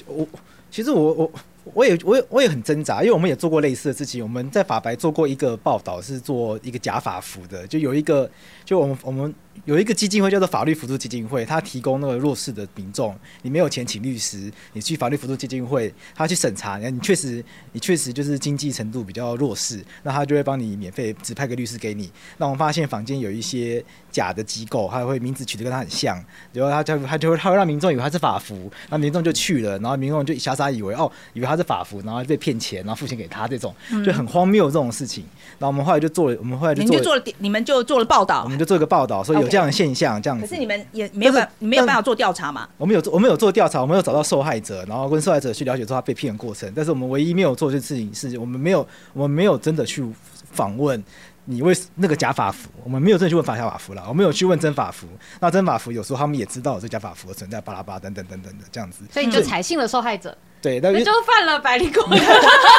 [0.07, 0.27] 我
[0.71, 1.31] 其实我我。
[1.75, 4.23] 我也我也我也很挣扎，因为我们也做过类似的事情。
[4.23, 8.29] 我们在法白做过一个报道，是做一个假法服的，就有一个
[8.65, 9.33] 就我们我们
[9.65, 22.11] 有一个基金会叫做法律辅助基金会，他提供那个弱势的民众，你没有钱请律师，你去法律辅助基金会，他去审查，你确实你确实就是经济程度比较弱势，那他就会帮你免费指派个律师给你。
[22.39, 26.23] 那我们发现坊间有一些假的机构，他会名字取得跟他很像，
[26.53, 33.75] 然后他就他就会他会让民众以为他是法服，那民众就去了，然后民众就傻傻以为哦，以为他是法服，然后被骗钱，然后付钱给他，这种
[34.05, 35.25] 就很荒谬这种事情。
[35.59, 40.47] 然后我们后来就做了，我们后来就做了，你就做了，你们就做了报道我，们就做一个报道，所以有这样的现象，这样子。
[40.47, 42.69] 可是你们也没有办，你没有办法做调查嘛？
[42.79, 46.73] 我们有做我们有做调查，我们有找到受害者，然后跟受害者去了解说他被骗的过程。
[46.75, 50.05] 但是我们唯一没有做的事情是，我们没有我们没有真的去
[50.51, 51.03] 访问
[51.45, 55.09] 你为那个假法服，我们没有真的去问法假法服了，我们有去问真法服。
[55.41, 59.05] 那真法服有时候他们也知道有这假法服的存在，巴拉巴拉等等等等的这样子。
[59.11, 62.07] 所以你就采信了受害者，对，那就犯了百灵果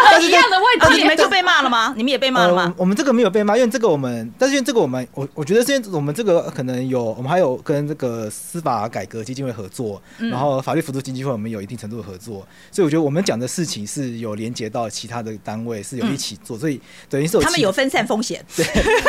[0.10, 1.02] 但是一样的问啊，题。
[1.02, 1.94] 你们就被骂了吗？
[1.98, 2.64] 你们也被骂了吗？
[2.64, 16.80] 呃我们这个没有被骂，因为这个我们，但是因为这个我们，我我觉得现在我们这个可能有，我们还有跟这个司法改革基金会合作，嗯然后法律辅助基金会我们有一定程度的合作，所以我觉得我们讲的事情是有连接到其他的单位，是有一起做，所以
[17.10, 18.66] 等于是他们有分散风险，对，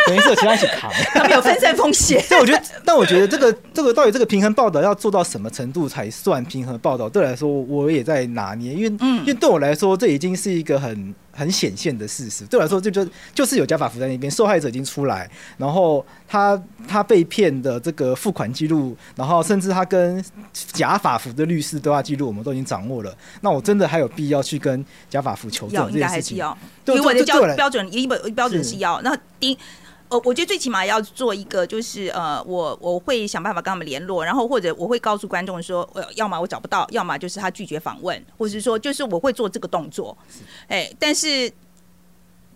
[0.07, 0.91] 等于是有其他人一起扛。
[1.15, 2.21] 他们有分散风险。
[2.23, 7.09] 所以我觉得，但我觉得这个这个到底这个平衡报道要做到什么程度才算平衡报道？
[7.09, 12.45] 对我来说，我也在拿捏，因为、嗯因为对我来说，这已经是一个很很显现的事实。
[12.45, 23.15] 对我来说，这就就是有假法服在那边，受害者已经出来，然后他他被骗的这个付款记录，然后甚至他跟假法服的律师对话记录，我们都已经掌握了。
[23.41, 26.21] 那我真的还有必要去跟假法服求证这件事情？
[26.21, 29.01] 还是要，对以我的标标准，以我标准是是要。
[29.03, 29.59] 那第一，
[30.15, 40.17] 呃，我觉得最起码要做一个，就是呃，我我会想办法跟他们联络，然后或者我会告诉观众说，呃，要么我找不到，要么就是他拒绝访问，或者是说，就是我会做这个动作，
[40.69, 41.53] 哎，但是。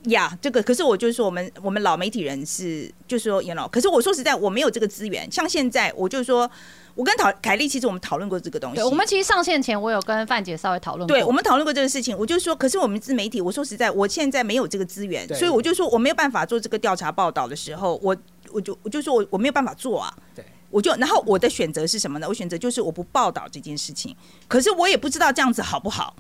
[0.05, 3.67] 呀这个可是我就是说，我们我们老媒体人是，就是说元老。
[3.69, 5.31] 可是我说实在，我没有这个资源。
[5.31, 6.51] 像现在，我就是说，
[6.95, 8.81] 我跟讨凯丽，其实我们讨论过这个东西。
[8.83, 11.17] 我们其实上线前，我有跟范姐稍微讨论过。
[11.17, 18.17] 对，我们讨论过这个事情，我就说，可是我们自媒体，我说实在，我现在没有这个资源，所以我就说我没有办法做这个调查报道的时候，我
[18.53, 20.17] 我就我就说我我没有办法做啊。
[20.35, 20.45] 对。
[20.71, 22.29] 我就，然后我的选择是什么呢？
[22.29, 24.15] 我选择就是我不报道这件事情，
[24.47, 26.15] 可是我也不知道这样子好不好，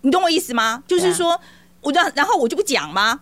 [0.00, 0.82] 你懂我意思吗？
[0.88, 1.40] 就是说，
[1.86, 3.20] 我让然后我就不讲吗？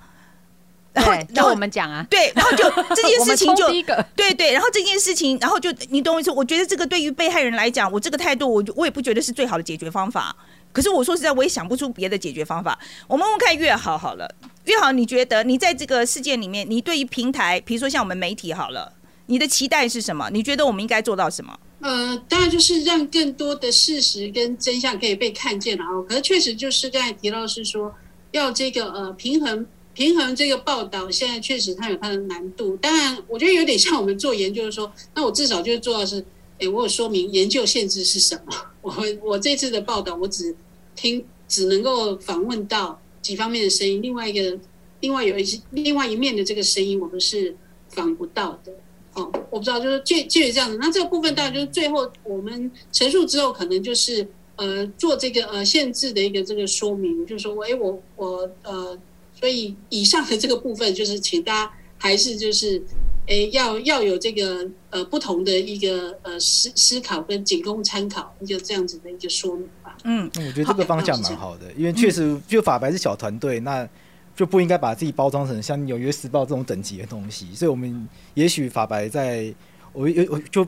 [0.94, 2.06] 然后，然后让我们讲啊。
[2.08, 6.30] 对，然后就 这件事情就第一个，对对，然后这件事情，然后就你懂我意思？
[6.30, 10.34] 我觉得这个对于被害人来讲，我这个态度，我就我也不觉得是最好的解决方法。
[10.72, 12.78] 可是我说实在，我也想不出别的解决方法。
[13.06, 14.34] 我们问问看月好好了，
[14.64, 18.92] 月好，你觉得你在这个事件里面，你对于平台，比如说像我们媒体好了，
[19.26, 20.30] 你的期待是什么？
[20.30, 21.58] 你觉得我们应该做到什么？
[21.80, 26.04] 呃，当然就是让更多的事实跟真相可以被看见了哦。
[26.08, 27.94] 可是确实就是刚才提到是说，
[28.34, 29.64] 要这个呃平衡
[29.94, 32.76] 平衡这个报道，现在确实它有它的难度。
[32.78, 36.24] 当然，我觉得有点像我们做研究的说，那我至少就是做到是，
[36.58, 38.52] 诶，我有说明研究限制是什么。
[38.82, 40.54] 我我这次的报道，我只
[40.96, 44.58] 听只能够访问到几方面的声音，另外一个
[44.98, 47.56] 另外有一另外一面的这个声音，我们是
[47.88, 48.72] 访不到的。
[49.14, 50.76] 哦，我不知道，就是介介于这样子。
[50.80, 54.26] 那这个部分当然就是最后我们陈述之后，可能就是
[54.56, 58.98] 呃做这个呃限制的一个这个说明，就是说，哎，我我呃，
[59.34, 62.82] 所以以上的这个部分就是请大家还是就是
[63.26, 69.96] 哎要要有这个呃不同的一个呃思思考跟仅供参考，就这样子的一个说明吧。
[70.04, 73.88] 嗯，我觉得这个方向蛮好的，因为确实就法白是小团队，那
[74.36, 77.54] 就不应该把自己包装成像《纽约时报》这种等级的东西。
[77.54, 79.54] 所以，我们也许法白在，
[79.92, 80.66] 我我我就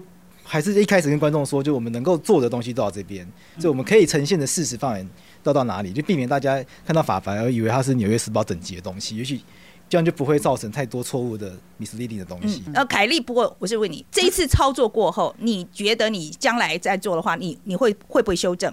[0.49, 3.27] 还是一开始跟观众说，就我们能够做的东西都到这边，
[3.59, 5.07] 所以我们可以呈现的事实范围
[5.43, 9.41] 到到哪里，就避免大家看到法白而以为它是《纽约时报》等级的东西，也许
[9.89, 12.63] 这样就不会造成太多错误的 misleading 的东西。
[12.67, 18.73] 嗯，呃，凯莉，不过我是问你，这一次操作过后，你觉得你将来在做的话，你你会会不会修正？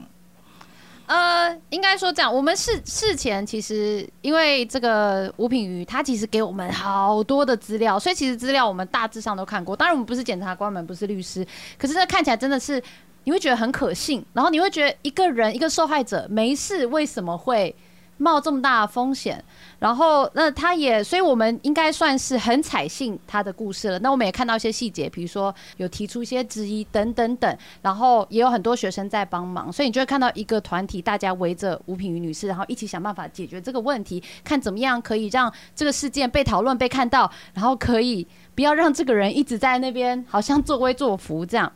[1.06, 9.76] 呃，应该说这样，我们事事前其实因为这个吴品瑜，他其实给我们好多的资料，所以其实资料我们大致上都看过。
[9.76, 11.46] 当然，我们不是检察官，们不是律师，
[11.78, 12.82] 可是这看起来真的是
[13.26, 17.76] 你会觉得很可信，然后你会觉得一个人一个受害者没事，为什么会
[18.18, 19.44] 冒这么大的风险？
[19.84, 24.00] 然后那他也，所以我们应该算是很采信他的故事了。
[24.00, 38.26] 那我们也看到一些细节，比如说有提出一些质疑等等等，然后也有很多学生在帮忙，所以你就会看到一个团体，大家围着吴品瑜女士，然后一起想办法解决这个问题，看怎么样可以让这个事件被讨论、被看到，然后可以
[38.56, 41.70] 不要让这个人一直在那边好像作威作福这样。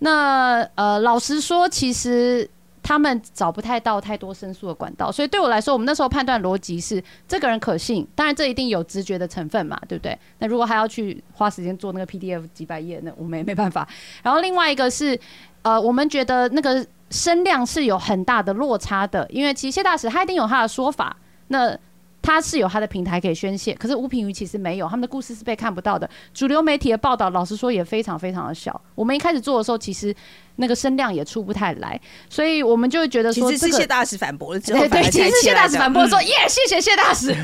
[0.00, 2.50] 那呃，老实说，其实
[2.84, 10.16] 他们找不太到太多申诉的管道，所以对我来说，我们那时候判断逻辑是这个人可信，当然这一定有直觉的成分嘛，对不对？
[10.38, 13.88] 那如果还要去花时间做那个 PDF 几百页，那我们也没办法。
[14.22, 15.18] 然后另外一个是，
[15.62, 21.16] 呃，我们觉得那个声量是有很大的落差的，因为其实谢大使他一定有他的说法，
[21.48, 21.76] 那。
[22.24, 26.08] 他是有他的平台可以宣泄，可是吴品瑜其实没有，他们的故事是被看不到的。
[26.32, 28.80] 主流媒体的报道，老实说也非常非常的小。
[28.94, 30.14] 我们一开始做的时候，其实
[30.56, 32.00] 那个声量也出不太来，
[32.30, 37.34] 所以我们就会觉得说，其实是谢大使反驳了之后，对对，其实谢大使反驳说，嗯耶，谢谢谢大使。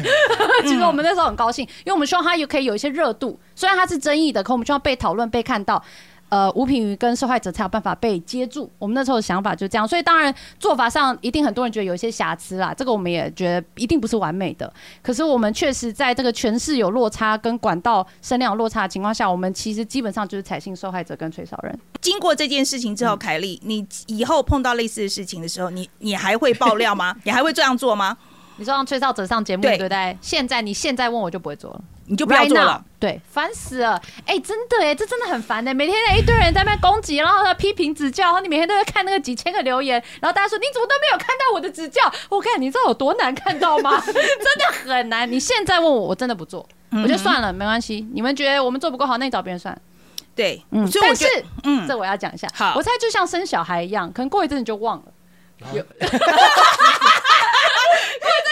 [0.62, 5.82] 其实我们那时候很高兴，因为我们希望他也可以有一些热度，虽然他是争议的，可我们希望被讨论、被看到。
[6.30, 8.70] 呃，吴品瑜跟受害者才有办法被接住。
[8.78, 14.72] 我们那时候的想法就这样，所以当然做法上一定很多人觉得有一些瑕疵啦，这个我们也觉得一定不是完美的。
[15.02, 21.78] 可是我们确实在这个诠释有落差跟管道声量有落差的情况下，我们其实基本上就是采信受害者跟吹哨人。
[22.00, 27.14] 经过这件事情之后，凯莉，你以后碰到类似的事情的时候，你你还会爆料吗？
[27.24, 28.16] 你还会这样做吗？
[28.60, 30.18] 你说让崔少哲上节目，对对不对？
[30.20, 31.80] 现在你现在问我就不会做了。
[32.04, 32.84] 你就不要做了。
[32.98, 33.98] 对，烦死了！
[34.26, 35.72] 哎、真的哎，这真的很烦的。
[35.72, 42.02] 每天一堆人在那攻击，然后他批评指教，然后你每天都在看那个几千个留言，然后大家说你怎么都没有看到我的指教？
[42.28, 43.98] 我看你知道有多难看到吗？
[44.04, 45.30] 真的很难。
[45.30, 46.68] 你现在问我，我真的不做，
[47.02, 48.06] 我就算了，没关系。
[48.12, 49.74] 你们觉得我们做不够好，那你找别人算。
[50.34, 52.46] 对，嗯，所以我但是，嗯这我要讲一下。
[52.52, 55.04] 好我猜就像生小孩一样，可能过一阵你就忘了。
[55.72, 56.18] 有， 过一阵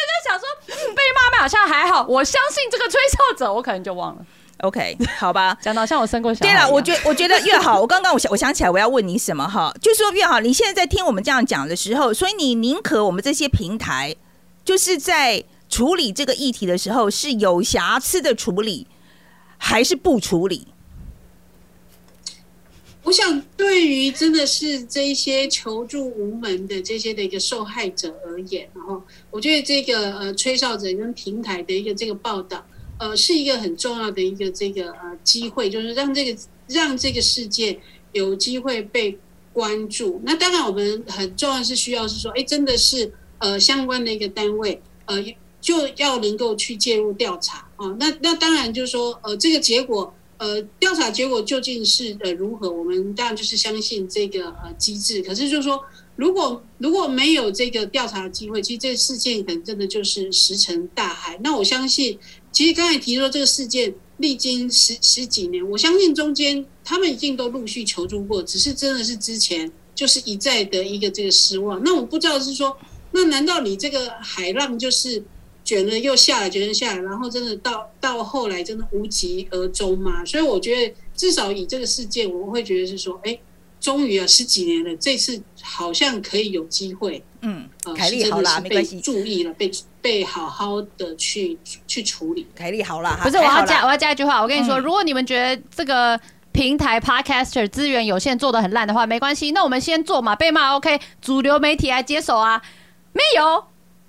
[0.07, 4.25] 就想说，嗯，被骂骂好像还好，我相信这个吹哨者，我可能就忘了。
[4.59, 5.57] OK，好吧。
[5.63, 6.51] 讲到像我生过小孩。
[6.51, 7.81] 对了，我觉我觉得越好。
[7.81, 10.41] 我刚刚我想我想起来我要问你什么哈，就是说越好。
[10.41, 14.17] 你现在在听我们这样讲的时候，所以你宁可我们这些平台
[14.65, 18.89] 就是在处理这个议题的时候是有瑕疵的处理，
[19.59, 20.67] 还是不处理？
[23.09, 32.63] 我想，对于真的是这些求助无门的这些的一个受害者而言，然后我觉得这个呃吹哨者跟平台的一个这个报道，
[32.99, 37.81] 呃，是一个很重要的一个这个呃机会，就是让这个让这个事件
[38.13, 39.19] 有机会被
[39.55, 40.21] 关注。
[40.23, 45.17] 那当然，我们很重要是需要是说，哎，真的是呃相关的一个单位呃
[45.63, 47.97] 就要能够去介入调查啊。
[47.99, 50.13] 那那当然就是说，呃，这个结果。
[50.39, 52.71] 呃，调查结果究竟是呃如何？
[52.71, 55.21] 我们当然就是相信这个呃机制。
[55.23, 55.85] 可是就是说，
[56.15, 61.37] 如果如果没有这个调查的机会，其实这事件可能真的就是石沉大海。
[61.43, 62.19] 那我相信，
[62.53, 71.83] 其实刚才提说这个事件历经十十几年，我相信中间他们一定都陆续求助过，只是真的是之前就是一再的一个这个失望。
[71.85, 72.77] 那我不知道是说，
[73.11, 75.25] 那难道你这个海浪就是？
[75.69, 80.25] 卷了又下来，卷了下来，然后真的到到后来真的无疾而终嘛？
[80.25, 83.39] 所以我觉得至少以这个事件，我们会觉得是说，哎，
[83.79, 92.47] 终于啊十几年了，这次好像可以有机会，嗯，呃，凯莉好啦，没关系，注意了，被被好好的去去处理。
[92.55, 96.19] 凯莉好啦，不是我要加我要要加一句话，我跟你说，嗯如果你们觉得这个。
[96.51, 99.53] 平台 Podcaster 资源有限，做的很烂的话，没关系。
[99.53, 102.61] 那我们先做嘛，被骂 OK，主流媒体来接手啊。
[103.13, 103.65] 没有，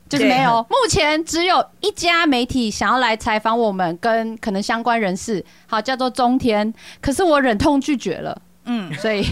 [0.10, 0.66] 就是没有。
[0.70, 9.26] 目前只有一家媒体想要来采访我们跟可能相关人士，好叫做中天，可是我忍痛拒绝了，嗯所以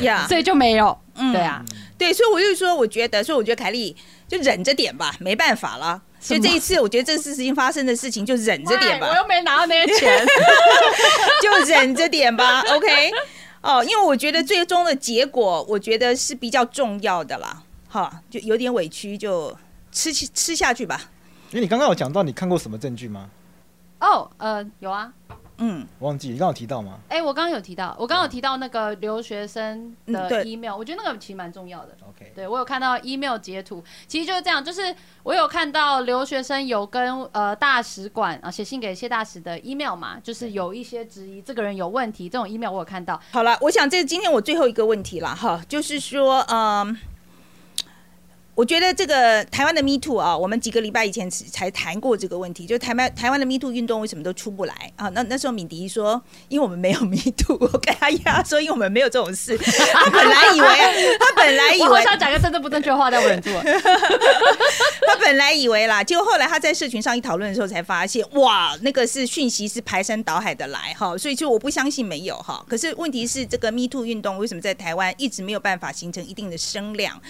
[0.00, 0.98] 呀， 所以就没有。
[1.16, 1.64] 嗯对啊，
[1.96, 3.94] 对，所以我就说，我觉得，所以我觉得凯莉
[4.26, 6.02] 就忍着点吧，没办法了。
[6.18, 10.26] 所以这一次，我觉得这次事情发生的事情就忍着点吧我，又没拿到那些钱。
[11.40, 13.12] 就忍着点吧，OK。
[13.60, 17.62] 哦，因为我觉得最终的结果，我觉得是比较重要的啦。
[17.88, 19.56] 哈，就有点委屈，就
[19.94, 21.00] 吃吃下去吧。
[21.50, 23.30] 因为你刚刚有讲到你看过什么证据吗？
[24.00, 25.10] 哦，呃，有啊。
[25.58, 26.98] 嗯，忘记，你刚刚有提到吗？
[27.08, 31.96] 哎、我刚刚有提到，我刚刚有提到那个留学生的 email，、我觉得那个其实蛮重要的。
[32.08, 34.92] OK，对我有看到 email 截图，其实就是这样，就是
[35.22, 43.20] 我有看到留学生有跟呃大使馆啊写信给谢大使的 email 嘛，就是有一些质疑这个人有问题，这种 email 我有看到。
[43.30, 46.98] 好了，我想这是今天我最后一个问题了哈，就是说，嗯。
[48.54, 55.08] 我觉得这个台湾的 Me Too 啊，我们几个礼拜以前才谈过这个问题，就台湾台湾的 Me Too 运动为什么都出不来啊？
[55.08, 59.58] 那那时候敏迪说，因为我们没有 Me Too，我跟他压说，因为我们没有这种事。
[59.58, 63.62] 他本来以为，他本来以为，想讲个真的不正确的话，但我忍住了。
[65.06, 72.64] 他本来以为啦，结果后来他在社群上一讨论的时候才发现，哇，那个是讯息是排山倒海的来哈，所以就我不相信没有哈。
[72.68, 77.20] 可是问题是，这个 Me Too 运动为什么在台湾一直没有办法形成一定的声量？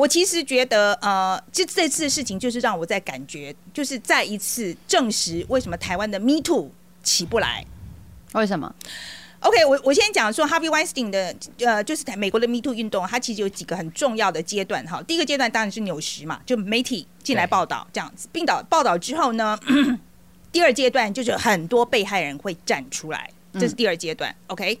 [0.00, 6.70] 我其实觉得，呃，这这次的事情就是让我在感觉，就是再一次证实为什么台湾的 Me Too
[7.02, 7.62] 起不来。
[8.32, 8.74] 为什么
[9.40, 15.02] ？OK，我我先讲说 Harvey Weinstein 的呃，就是台美国的 Me Too 运动，它其实有几个很重要的阶段哈。
[15.02, 19.60] 第一个阶段当然是纽时嘛，就媒体进来报道这样子，并导报道之后呢，
[20.50, 24.34] 第二阶段就是很多被害人会站出来，这是第二阶段。
[24.46, 24.80] OK，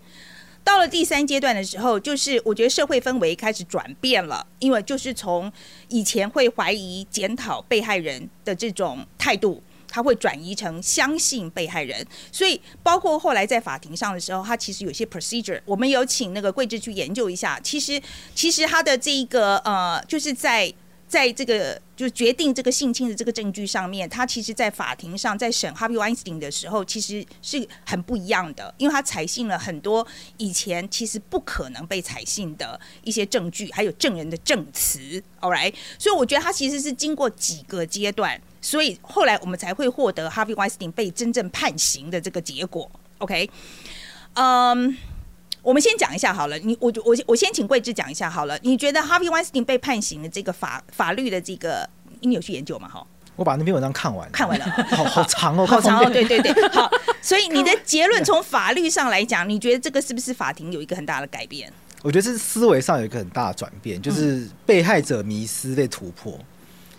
[0.62, 5.52] 到了第三阶段的时候，就是我觉得社会氛围开始转变了，因为就是从
[5.88, 9.62] 以前会怀疑、检讨被害人的这种态度。
[9.92, 17.58] 他会转移成相信被害人，所以包括后来在法庭上的时候，他其实有些 procedure，我们有请那个桂枝去研究一下。
[17.58, 18.00] 其实，
[18.32, 20.72] 其实他的这一个呃，就是在
[21.10, 30.06] 在这个就决定这个性侵的这个证据上面，他其实在法庭上在审 Harvey Weinstein 的时候，其实是很不一样的，因为他采信了很多
[30.36, 35.00] 以前其实不可能被采信的一些证据，还有证人的证词。
[35.40, 38.40] All right，所以我觉得他其实是经过几个阶段。
[38.62, 42.88] 所以后来我们才会获得 Harvey Weinstein 被真正判刑的这个结果。
[43.18, 43.50] OK，
[44.34, 44.96] 嗯，
[45.62, 46.58] 我们先讲一下好了。
[46.58, 48.58] 你我我我先请桂枝讲一下好了。
[48.62, 51.88] 你觉得 Harvey Weinstein 被判刑的这个法法律的这个，
[52.20, 52.88] 你有去研究吗？
[52.88, 53.06] 哈，
[53.36, 54.64] 我把那篇文章看完，看完了，
[54.96, 56.10] 好好长哦，好长哦。
[56.10, 56.90] 对对对，好。
[57.22, 61.70] 所以你的结论从法律上来讲，你觉得这个是不是法庭有一个很大的改变？
[62.02, 66.38] 我觉得是思维上有一个很大的转变，就是被害者迷失被突破。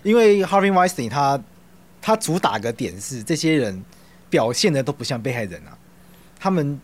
[0.04, 1.42] 因为 Harvey Weinstein 他
[2.00, 3.84] 他主打个点是，这些人
[4.30, 5.78] 表现的都不像被害人啊，
[6.40, 6.80] 他们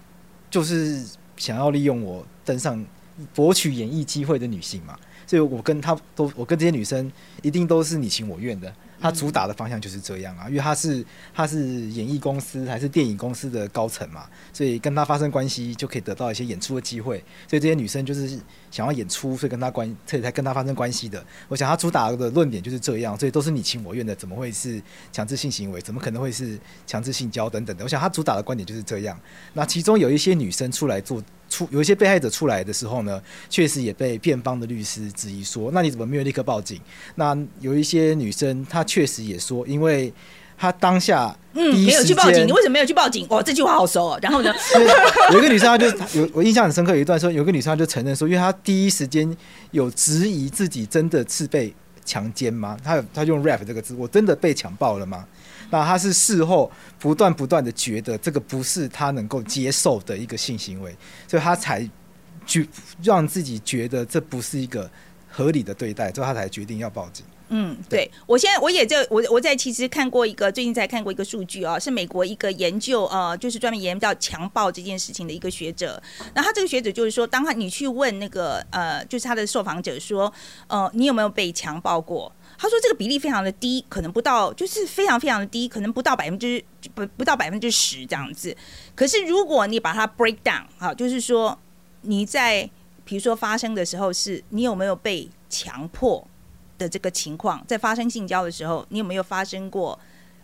[0.49, 1.05] 就是
[1.38, 2.86] 想要利用我登上
[3.34, 7.12] 博取演艺机会的女性嘛，所以我跟她都，我跟这些女生
[7.42, 8.74] 一定都是你情我愿的。
[9.00, 17.18] 他主打的方向就是这样啊，因为他是他是演艺公司还是电影公司的高层嘛，所以跟他发生关系就可以得到一些演出的机会，
[17.48, 18.39] 所以这些女生就是
[18.72, 21.24] 想要演出，所以跟他关，所以才跟他发生关系的。
[21.48, 24.82] 我想他主打的论点就是这样，所以都是你情我愿的，怎么会是
[25.12, 25.80] 强制性行为？
[25.82, 27.84] 怎么可能会是强制性交等等的？
[27.84, 29.20] 我想他主打的观点就是这样。
[29.54, 31.24] 那其中有一些女生出来做。
[31.50, 36.80] 出有一些被害者出来的时候呢，确实也被辩方的律师质疑说：“那你怎么没有立刻报警？”
[37.16, 40.14] 那有一些女生，她确实也说，因为
[40.58, 43.26] 她当下嗯没有去报警，你为什么没有去报警？
[43.30, 44.20] 哇，这句话好熟哦。
[44.22, 44.54] 然后呢，
[45.32, 45.88] 有一个女生，她就
[46.20, 49.36] 有我印象很深刻，有一段说，有个女生她就承认说，因为她第一时间
[49.72, 51.74] 有质疑自己真的是被
[52.06, 52.78] 强奸吗？
[52.84, 55.26] 她有她用 rap 这个字，我真的被强暴了吗？
[55.70, 60.95] 那他是事后不断不断的觉得这个不是他能够接受的一个性行为，
[61.28, 61.88] 所以他才
[62.45, 62.65] 觉
[63.03, 64.89] 让自己觉得这不是一个
[65.30, 67.26] 合理的对待，之后他才决定要报警。
[67.49, 76.01] 嗯，对我现在我也在我我在其实看过一个最近才看过一个数据啊，是美国一个研究呃，就是专门研究强暴这件事情的一个学者。
[76.34, 80.32] 那他这个学者就是说，当他你去问那个呃，就是他的受访者说，
[80.68, 82.30] 呃，你有没有被强暴过？
[82.58, 86.64] 他说这个比例非常的低，可能不到，就是非常非常的低，可能不到百分之
[86.95, 88.55] 不不到百分之十这样子。
[88.95, 91.58] 可是如果你把它 break down，哈，就是说
[92.01, 92.68] 你在
[93.05, 96.28] 比如说发生的时候，是你有没有被强迫
[96.80, 99.97] 的这个情况，在发生性交的时候，你有没有发生过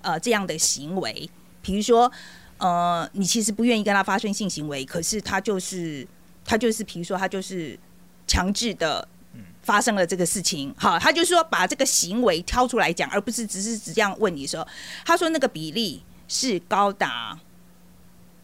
[0.04, 1.28] 呃这样的行为？
[1.64, 2.12] 比如说
[2.60, 6.08] 呃，你其实不愿意跟他发生性行为，可是他就是
[6.46, 7.80] 他就是，比如说他就是
[8.28, 9.08] 强制的。
[9.64, 14.68] 发生了这个事情，好，他就说把这个行为挑出来讲，而不是只是只这样问你说，
[15.06, 17.40] 他说那个比例是高达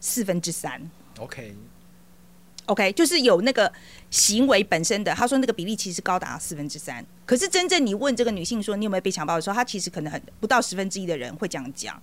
[0.00, 0.90] 四分之三。
[1.18, 3.70] OK，OK，就是有那个
[4.10, 7.04] 行为本身的，他说那个比例其实高达四分之三。
[7.26, 12.02] 可是真正你问这个女性说你有没有被强暴的时候，她其实可能很不到十分之一的人会这样讲。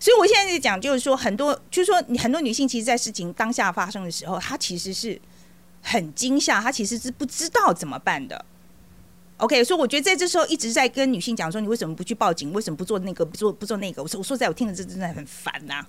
[0.00, 5.20] 所以我现在在讲，就是说很多，就是说你很多女性其实，在事情当下发生的时候，她其实是。
[5.88, 8.44] 很惊吓，他其实是不知道怎么办的。
[9.38, 12.52] OK，所以我觉得在这时候一直在跟女性讲说，你为什么不去报警？
[12.52, 13.24] 为什么不做那个？
[13.24, 14.02] 不做不做那个？
[14.02, 15.86] 我说我说在我听了这真的很烦呐。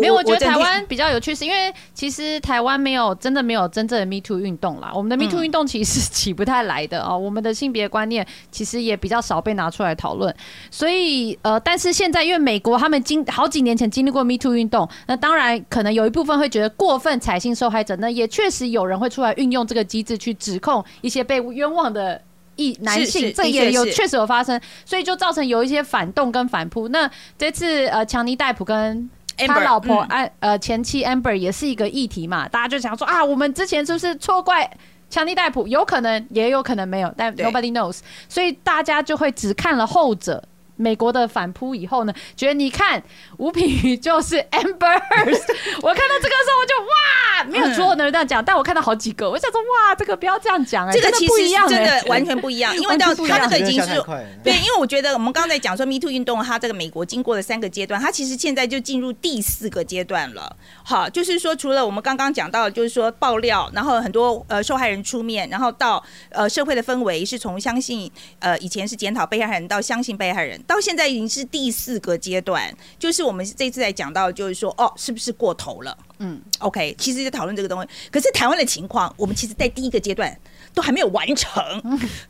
[0.00, 4.92] 没有，我觉得台湾比较有趣，是因为其实台湾没有真的没有真正的 Me Too 运动啦。
[4.94, 10.34] 我们的 Me Too 运动其实 起不太来的哦，我们的性别观念其实也比较少被拿出来讨论。
[10.70, 22.20] 所以呃，但是现在因为美国他们经好几年前经历过 Me Too 运动，那当然可能有一部分会觉得过分采信受害者，那也确实有人会出来运用这个机制去指控一些被冤枉的
[22.56, 26.88] 一男性，这也有确实有发生，所以就造成有一些反动跟反扑。
[26.88, 34.70] 那这次呃，强尼戴普跟他老婆安呃前妻 Amber 也是一个议题嘛，大家就想说啊，我们之前是不是错怪
[35.10, 35.66] 强尼戴普？
[35.68, 38.00] 有可能，也有可能没有，但 nobody knows。
[38.28, 40.42] 所以大家就会只看了后者
[40.76, 43.02] 美国的反扑以后呢，觉得你看
[43.38, 45.00] 吴品瑜就是 Amber
[45.82, 54.02] 我看到这个时候我就哇，没有所有的人这样讲，但我看到好几个，我想说哇，这个不要这样讲哎，这个其实不一样，真的完全不一样， 因为到他那个已经是
[54.42, 60.54] 对，因为我觉得我们刚才讲说 Me Too 运动，它这个美国经过了三个阶段，它其实现在就进入第四个阶段了。
[60.82, 68.10] 好，就是说除了我们刚刚讲到，就是说爆料，然后很多呃受害人出面，然后到呃社会的氛围是从相信
[68.40, 75.96] 呃以前是检讨被害人到相信被害人，到现在已经是第四个阶段，就是我们这次在讲到，就是说哦，是不是过头了？
[76.18, 77.88] 嗯，OK，其实就讨论这个东西。
[78.10, 80.34] 可是台湾的情况，我们其实在第一个阶段
[80.72, 81.62] 都还没有完成，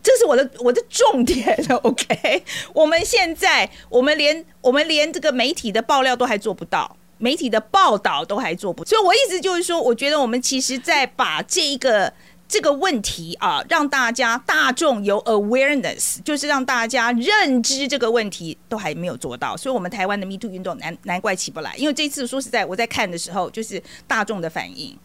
[0.02, 1.56] 这是我的我的重点。
[1.82, 6.96] OK，我们现在我们连我们连这个媒体的爆料都还做不到。
[7.16, 12.12] 媒体的报道都还做不，所以我一直就是说，我觉得我们其实，在把这一个
[12.46, 19.56] 这个问题啊，让大家大众有 awareness，就是让大家认知这个问题，都还没有做到。
[19.56, 24.96] 所以，我们台湾的 Me Too 运动难难怪起不来，因为这次说实在，我在看的时候，就是大众的反应，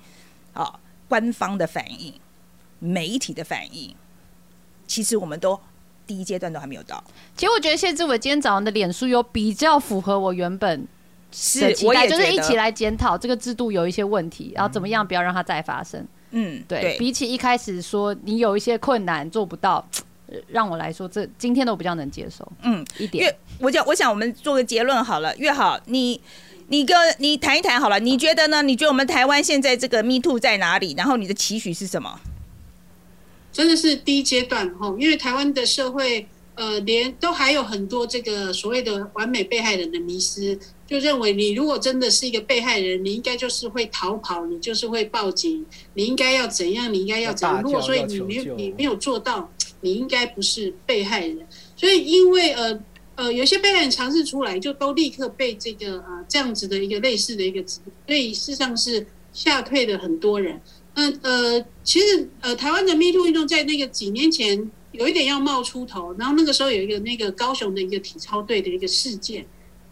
[0.54, 2.14] 啊，官方的反应，
[2.80, 3.96] 媒体的反应，
[4.86, 5.60] 其实我们都
[6.06, 7.04] 第一阶段都还没有到。
[7.36, 10.88] 其实，我觉得谢志伟今天早上的脸书有比较符合我原本。
[11.32, 16.00] 是，我也就是一起来检讨这个制度有一些问题，然后怎么样不要让它再发生。
[16.02, 16.08] 嗯，
[16.68, 19.86] 对比起一开始说你有一些困难做不到，
[20.48, 22.50] 让我来说这今天都比较能接受。
[22.64, 23.24] 嗯，一点。
[23.24, 25.80] 越我讲，我想我们做个结论好了，越好。
[25.86, 26.20] 你
[26.68, 28.62] 你跟你谈一谈好了，你觉得呢？
[28.62, 30.94] 你觉得我们台湾现在这个 Me Too 在哪里？
[30.98, 32.20] 然后你的期许是什么？
[33.52, 36.28] 真的是第一阶段哈，因为台湾的社会
[36.60, 40.60] 呃，连都还有很多这个所谓的完美被害人的迷失。
[40.86, 46.94] 就认为你如果真的是一个被害人，你应该就是会逃跑，你就是会报警，你应该要怎样？
[46.94, 47.62] 你应该要怎样？
[47.62, 49.50] 如果所以你没有你没有做到，
[49.80, 51.48] 你应该不是被害人。
[51.78, 52.78] 所以因为呃
[53.16, 57.64] 呃，有些被害人尝试出来，就都立刻被这个呃这样子的一个类似的一个，
[58.06, 60.60] 所以事实上是吓退了很多人。
[60.96, 69.46] 那呃，其实呃，台湾的 Me Too 运动在那个几年前有一点要冒出头，然后那个时候有一个那个高雄的一个体操队的一个事件。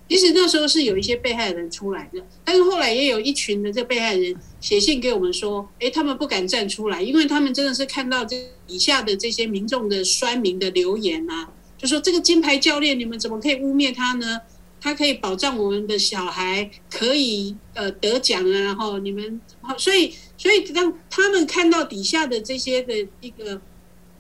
[0.10, 8.38] 其实那时候是有一些被害人出来的，但是后来也有一群的这被害人写信给我们说，哎，他们不敢站出来，因为他们真的是看到这
[8.68, 14.40] 以下的这些民众的酸民的留言啊，就说这个金牌教练你们怎么可以污蔑他呢？
[14.80, 19.42] 他可以保障我们的小孩可以呃得奖啊，哈，你们，
[19.78, 23.60] 所以所以让他们看到底下的这些的一个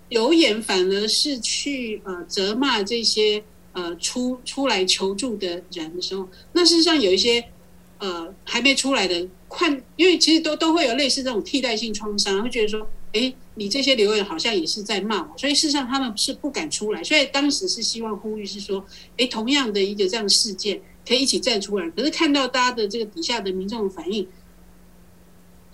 [0.10, 3.44] 留言，反而是去呃责骂这些。
[3.74, 7.46] 呃，出出来求助的人的时候，那事实上有一些
[8.00, 18.84] 呃还没出来的，看，因为其实都都会有类似这种替代性创伤，会觉得说，哎，你这些留言好像也是在骂我，所以事实上他们是不敢出来，所以当时是希望呼吁是说，
[19.16, 24.28] 哎，同样的一个这样的事件可以一起站出来，可是看到大家的这个底下的民众的反应，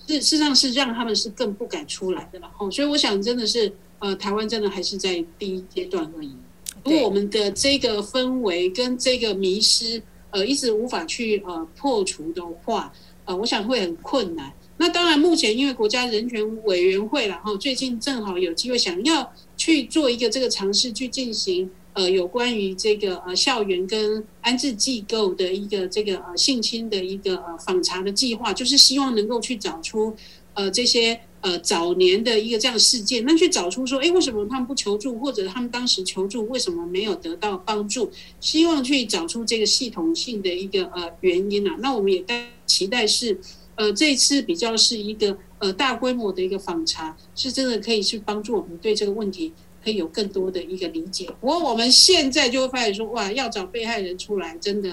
[0.07, 6.35] 事事实上是让他们是更不敢出来的了，哦，所以我想真的是，呃，台湾真的还是在第一阶段而已。
[6.83, 10.01] 如果我们的这个氛围跟这个迷失，
[10.31, 12.91] 呃，一直无法去呃破除的话，
[13.25, 14.51] 呃，我想会很困难。
[14.77, 30.15] 那当然，目前因为国家人权委员会然后最近正好有机会想要去做一个这个尝试，去进行呃有关于这个呃校园跟安置机构的一个这个呃性侵的一个呃访查的计划，就是希望能够去找出
[30.53, 31.19] 呃这些。
[31.43, 38.09] 呃，早年的一个这样事件，那去找出说，哎，为什么他们不求助，或者他们当时求助为什么没有得到帮助？
[38.39, 41.75] 希望去找出这个系统性的一个呃原因啊。
[41.79, 43.37] 那我们也在期待是，
[43.75, 49.51] 呃，这次比较是一个呃大规模的一个访查，是真的可以去帮助我们对这个问题
[49.83, 51.29] 可以有更多的一个理解。
[51.41, 54.89] 不过我们现在就会发现说，哇，要找被害人出来，真的。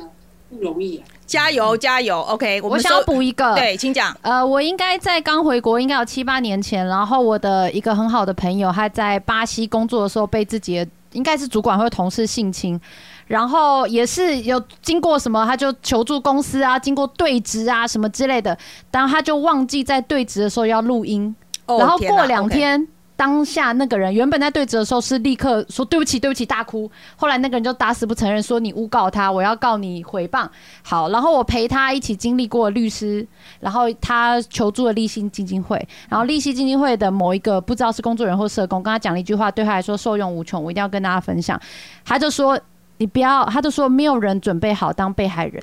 [0.51, 1.07] 不容易啊！
[1.29, 4.13] 加油加油！OK，我想要补一个，对，请讲。
[4.21, 12.81] 呃，我应该在刚回国，应该有七八年前，然后我的一个很好的朋友，他在巴西工作的时候被自己的应该是主管或同事性侵，
[13.29, 18.59] 然后也是有经过什么，他就求助公司啊，经过对质啊什么之类的，
[18.91, 21.33] 然后他就忘记在对质的时候要录音，
[21.67, 22.89] 然后过两天。
[23.21, 30.49] 当下那个人原本在对质的时候是立刻说对不起对不起大哭，后来那个人就打死不承认，说你诬告他，我要告你诽谤。
[30.83, 33.27] 好，然后我陪他一起经历过律师，
[33.61, 35.77] 然后他求助了立信基金会，
[36.09, 41.61] 然后立信基金会的某一个不知道是工作人员或社工，跟他讲了一句话，对他来说受用无穷，我一定要跟大家分享。
[42.03, 42.59] 他就说
[42.97, 45.63] 你不要，他就说没有人准备好当被害人，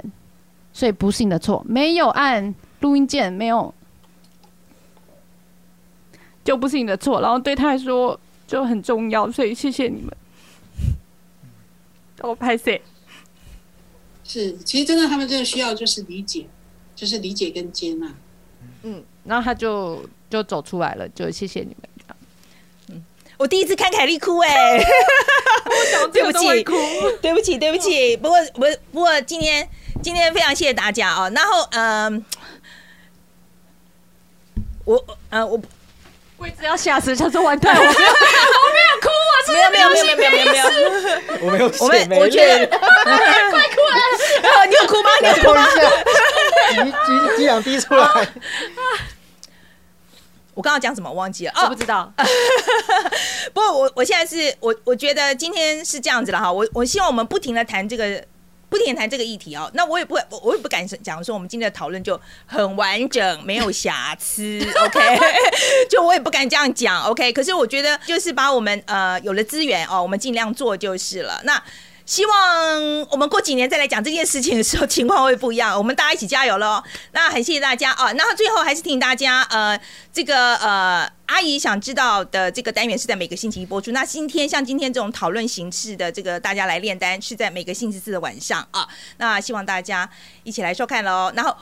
[0.71, 3.73] 所以不是你的错，没有按录音键，没有。
[6.47, 8.17] 就不是你的错，然后对他来说
[8.47, 10.09] 就很重要，所以谢谢你们。
[12.21, 12.81] 我拍谁？
[14.23, 16.45] 是，其实真的他们真的需要就是理解，
[16.95, 18.09] 就是理解跟接纳。
[18.83, 23.01] 嗯，然后他就就走出来了，就谢谢你们。
[23.37, 24.79] 我第一次看凯莉哭哎、
[26.13, 26.63] 对不起，
[27.21, 28.15] 对不起，对不起。
[28.15, 28.61] 不过，不
[28.93, 29.67] 不过今天
[30.01, 31.29] 今天非常谢谢大家哦。
[31.35, 32.25] 然后，嗯、
[34.85, 35.61] 我呃我
[36.37, 37.95] 我一直要吓死，想说完蛋，我没有，我
[38.73, 39.07] 没有哭，
[39.47, 40.63] 我没有没有没有没有没有。
[41.37, 42.59] 没有没有，我没有我没我觉得
[44.67, 45.09] 你有哭吗？
[45.21, 45.65] 你有哭吗？
[45.69, 45.75] 下，
[46.75, 48.05] 几几几两滴出来。
[50.53, 51.09] 我刚刚讲什么？
[51.09, 51.75] 我忘记了哦我不。
[51.75, 52.11] 知道。
[53.53, 58.23] 不过我我现在是我我觉得今天是这样子了哈，我我希望我们不停的谈这个。
[58.69, 64.99] 不停谈这个议题哦，那我也不我我也不敢讲说我们今天的讨论就很完整，没有瑕疵， OK？
[65.89, 67.31] 就我也不敢这样讲，OK？
[67.31, 71.41] 可是我觉得就是把我们呃有了资源哦，我们尽量做就是了。
[71.43, 71.61] 那
[72.07, 75.77] 希望我们过几年再来讲这件事情的时候，情况会不一样。
[75.77, 76.81] 我们大家一起加油喽！
[77.11, 78.13] 那很谢谢大家哦。
[78.13, 79.77] 那最后还是提醒大家，呃，
[80.13, 83.91] 这个呃，阿姨想知道的这个单元是在每个星期一播出。
[83.91, 88.87] 那今天像今天这种讨论形式的这个大家来炼丹，是在每个星期四的晚上啊。
[89.17, 90.09] 那希望大家
[90.43, 91.53] 一起来收看喽，然后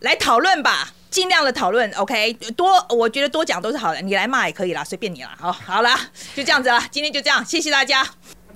[0.00, 0.92] 来讨论吧。
[1.08, 5.36] 尽量的讨论，OK，多我觉得多讲都是好的，你来骂也可以啦，随便你啦。
[5.38, 5.94] 好，好啦，
[6.34, 8.02] 就这样子啦，今天就这样，谢谢大家，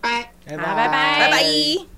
[0.07, 0.29] 拜拜。
[0.47, 1.96] 拜好拜拜拜拜。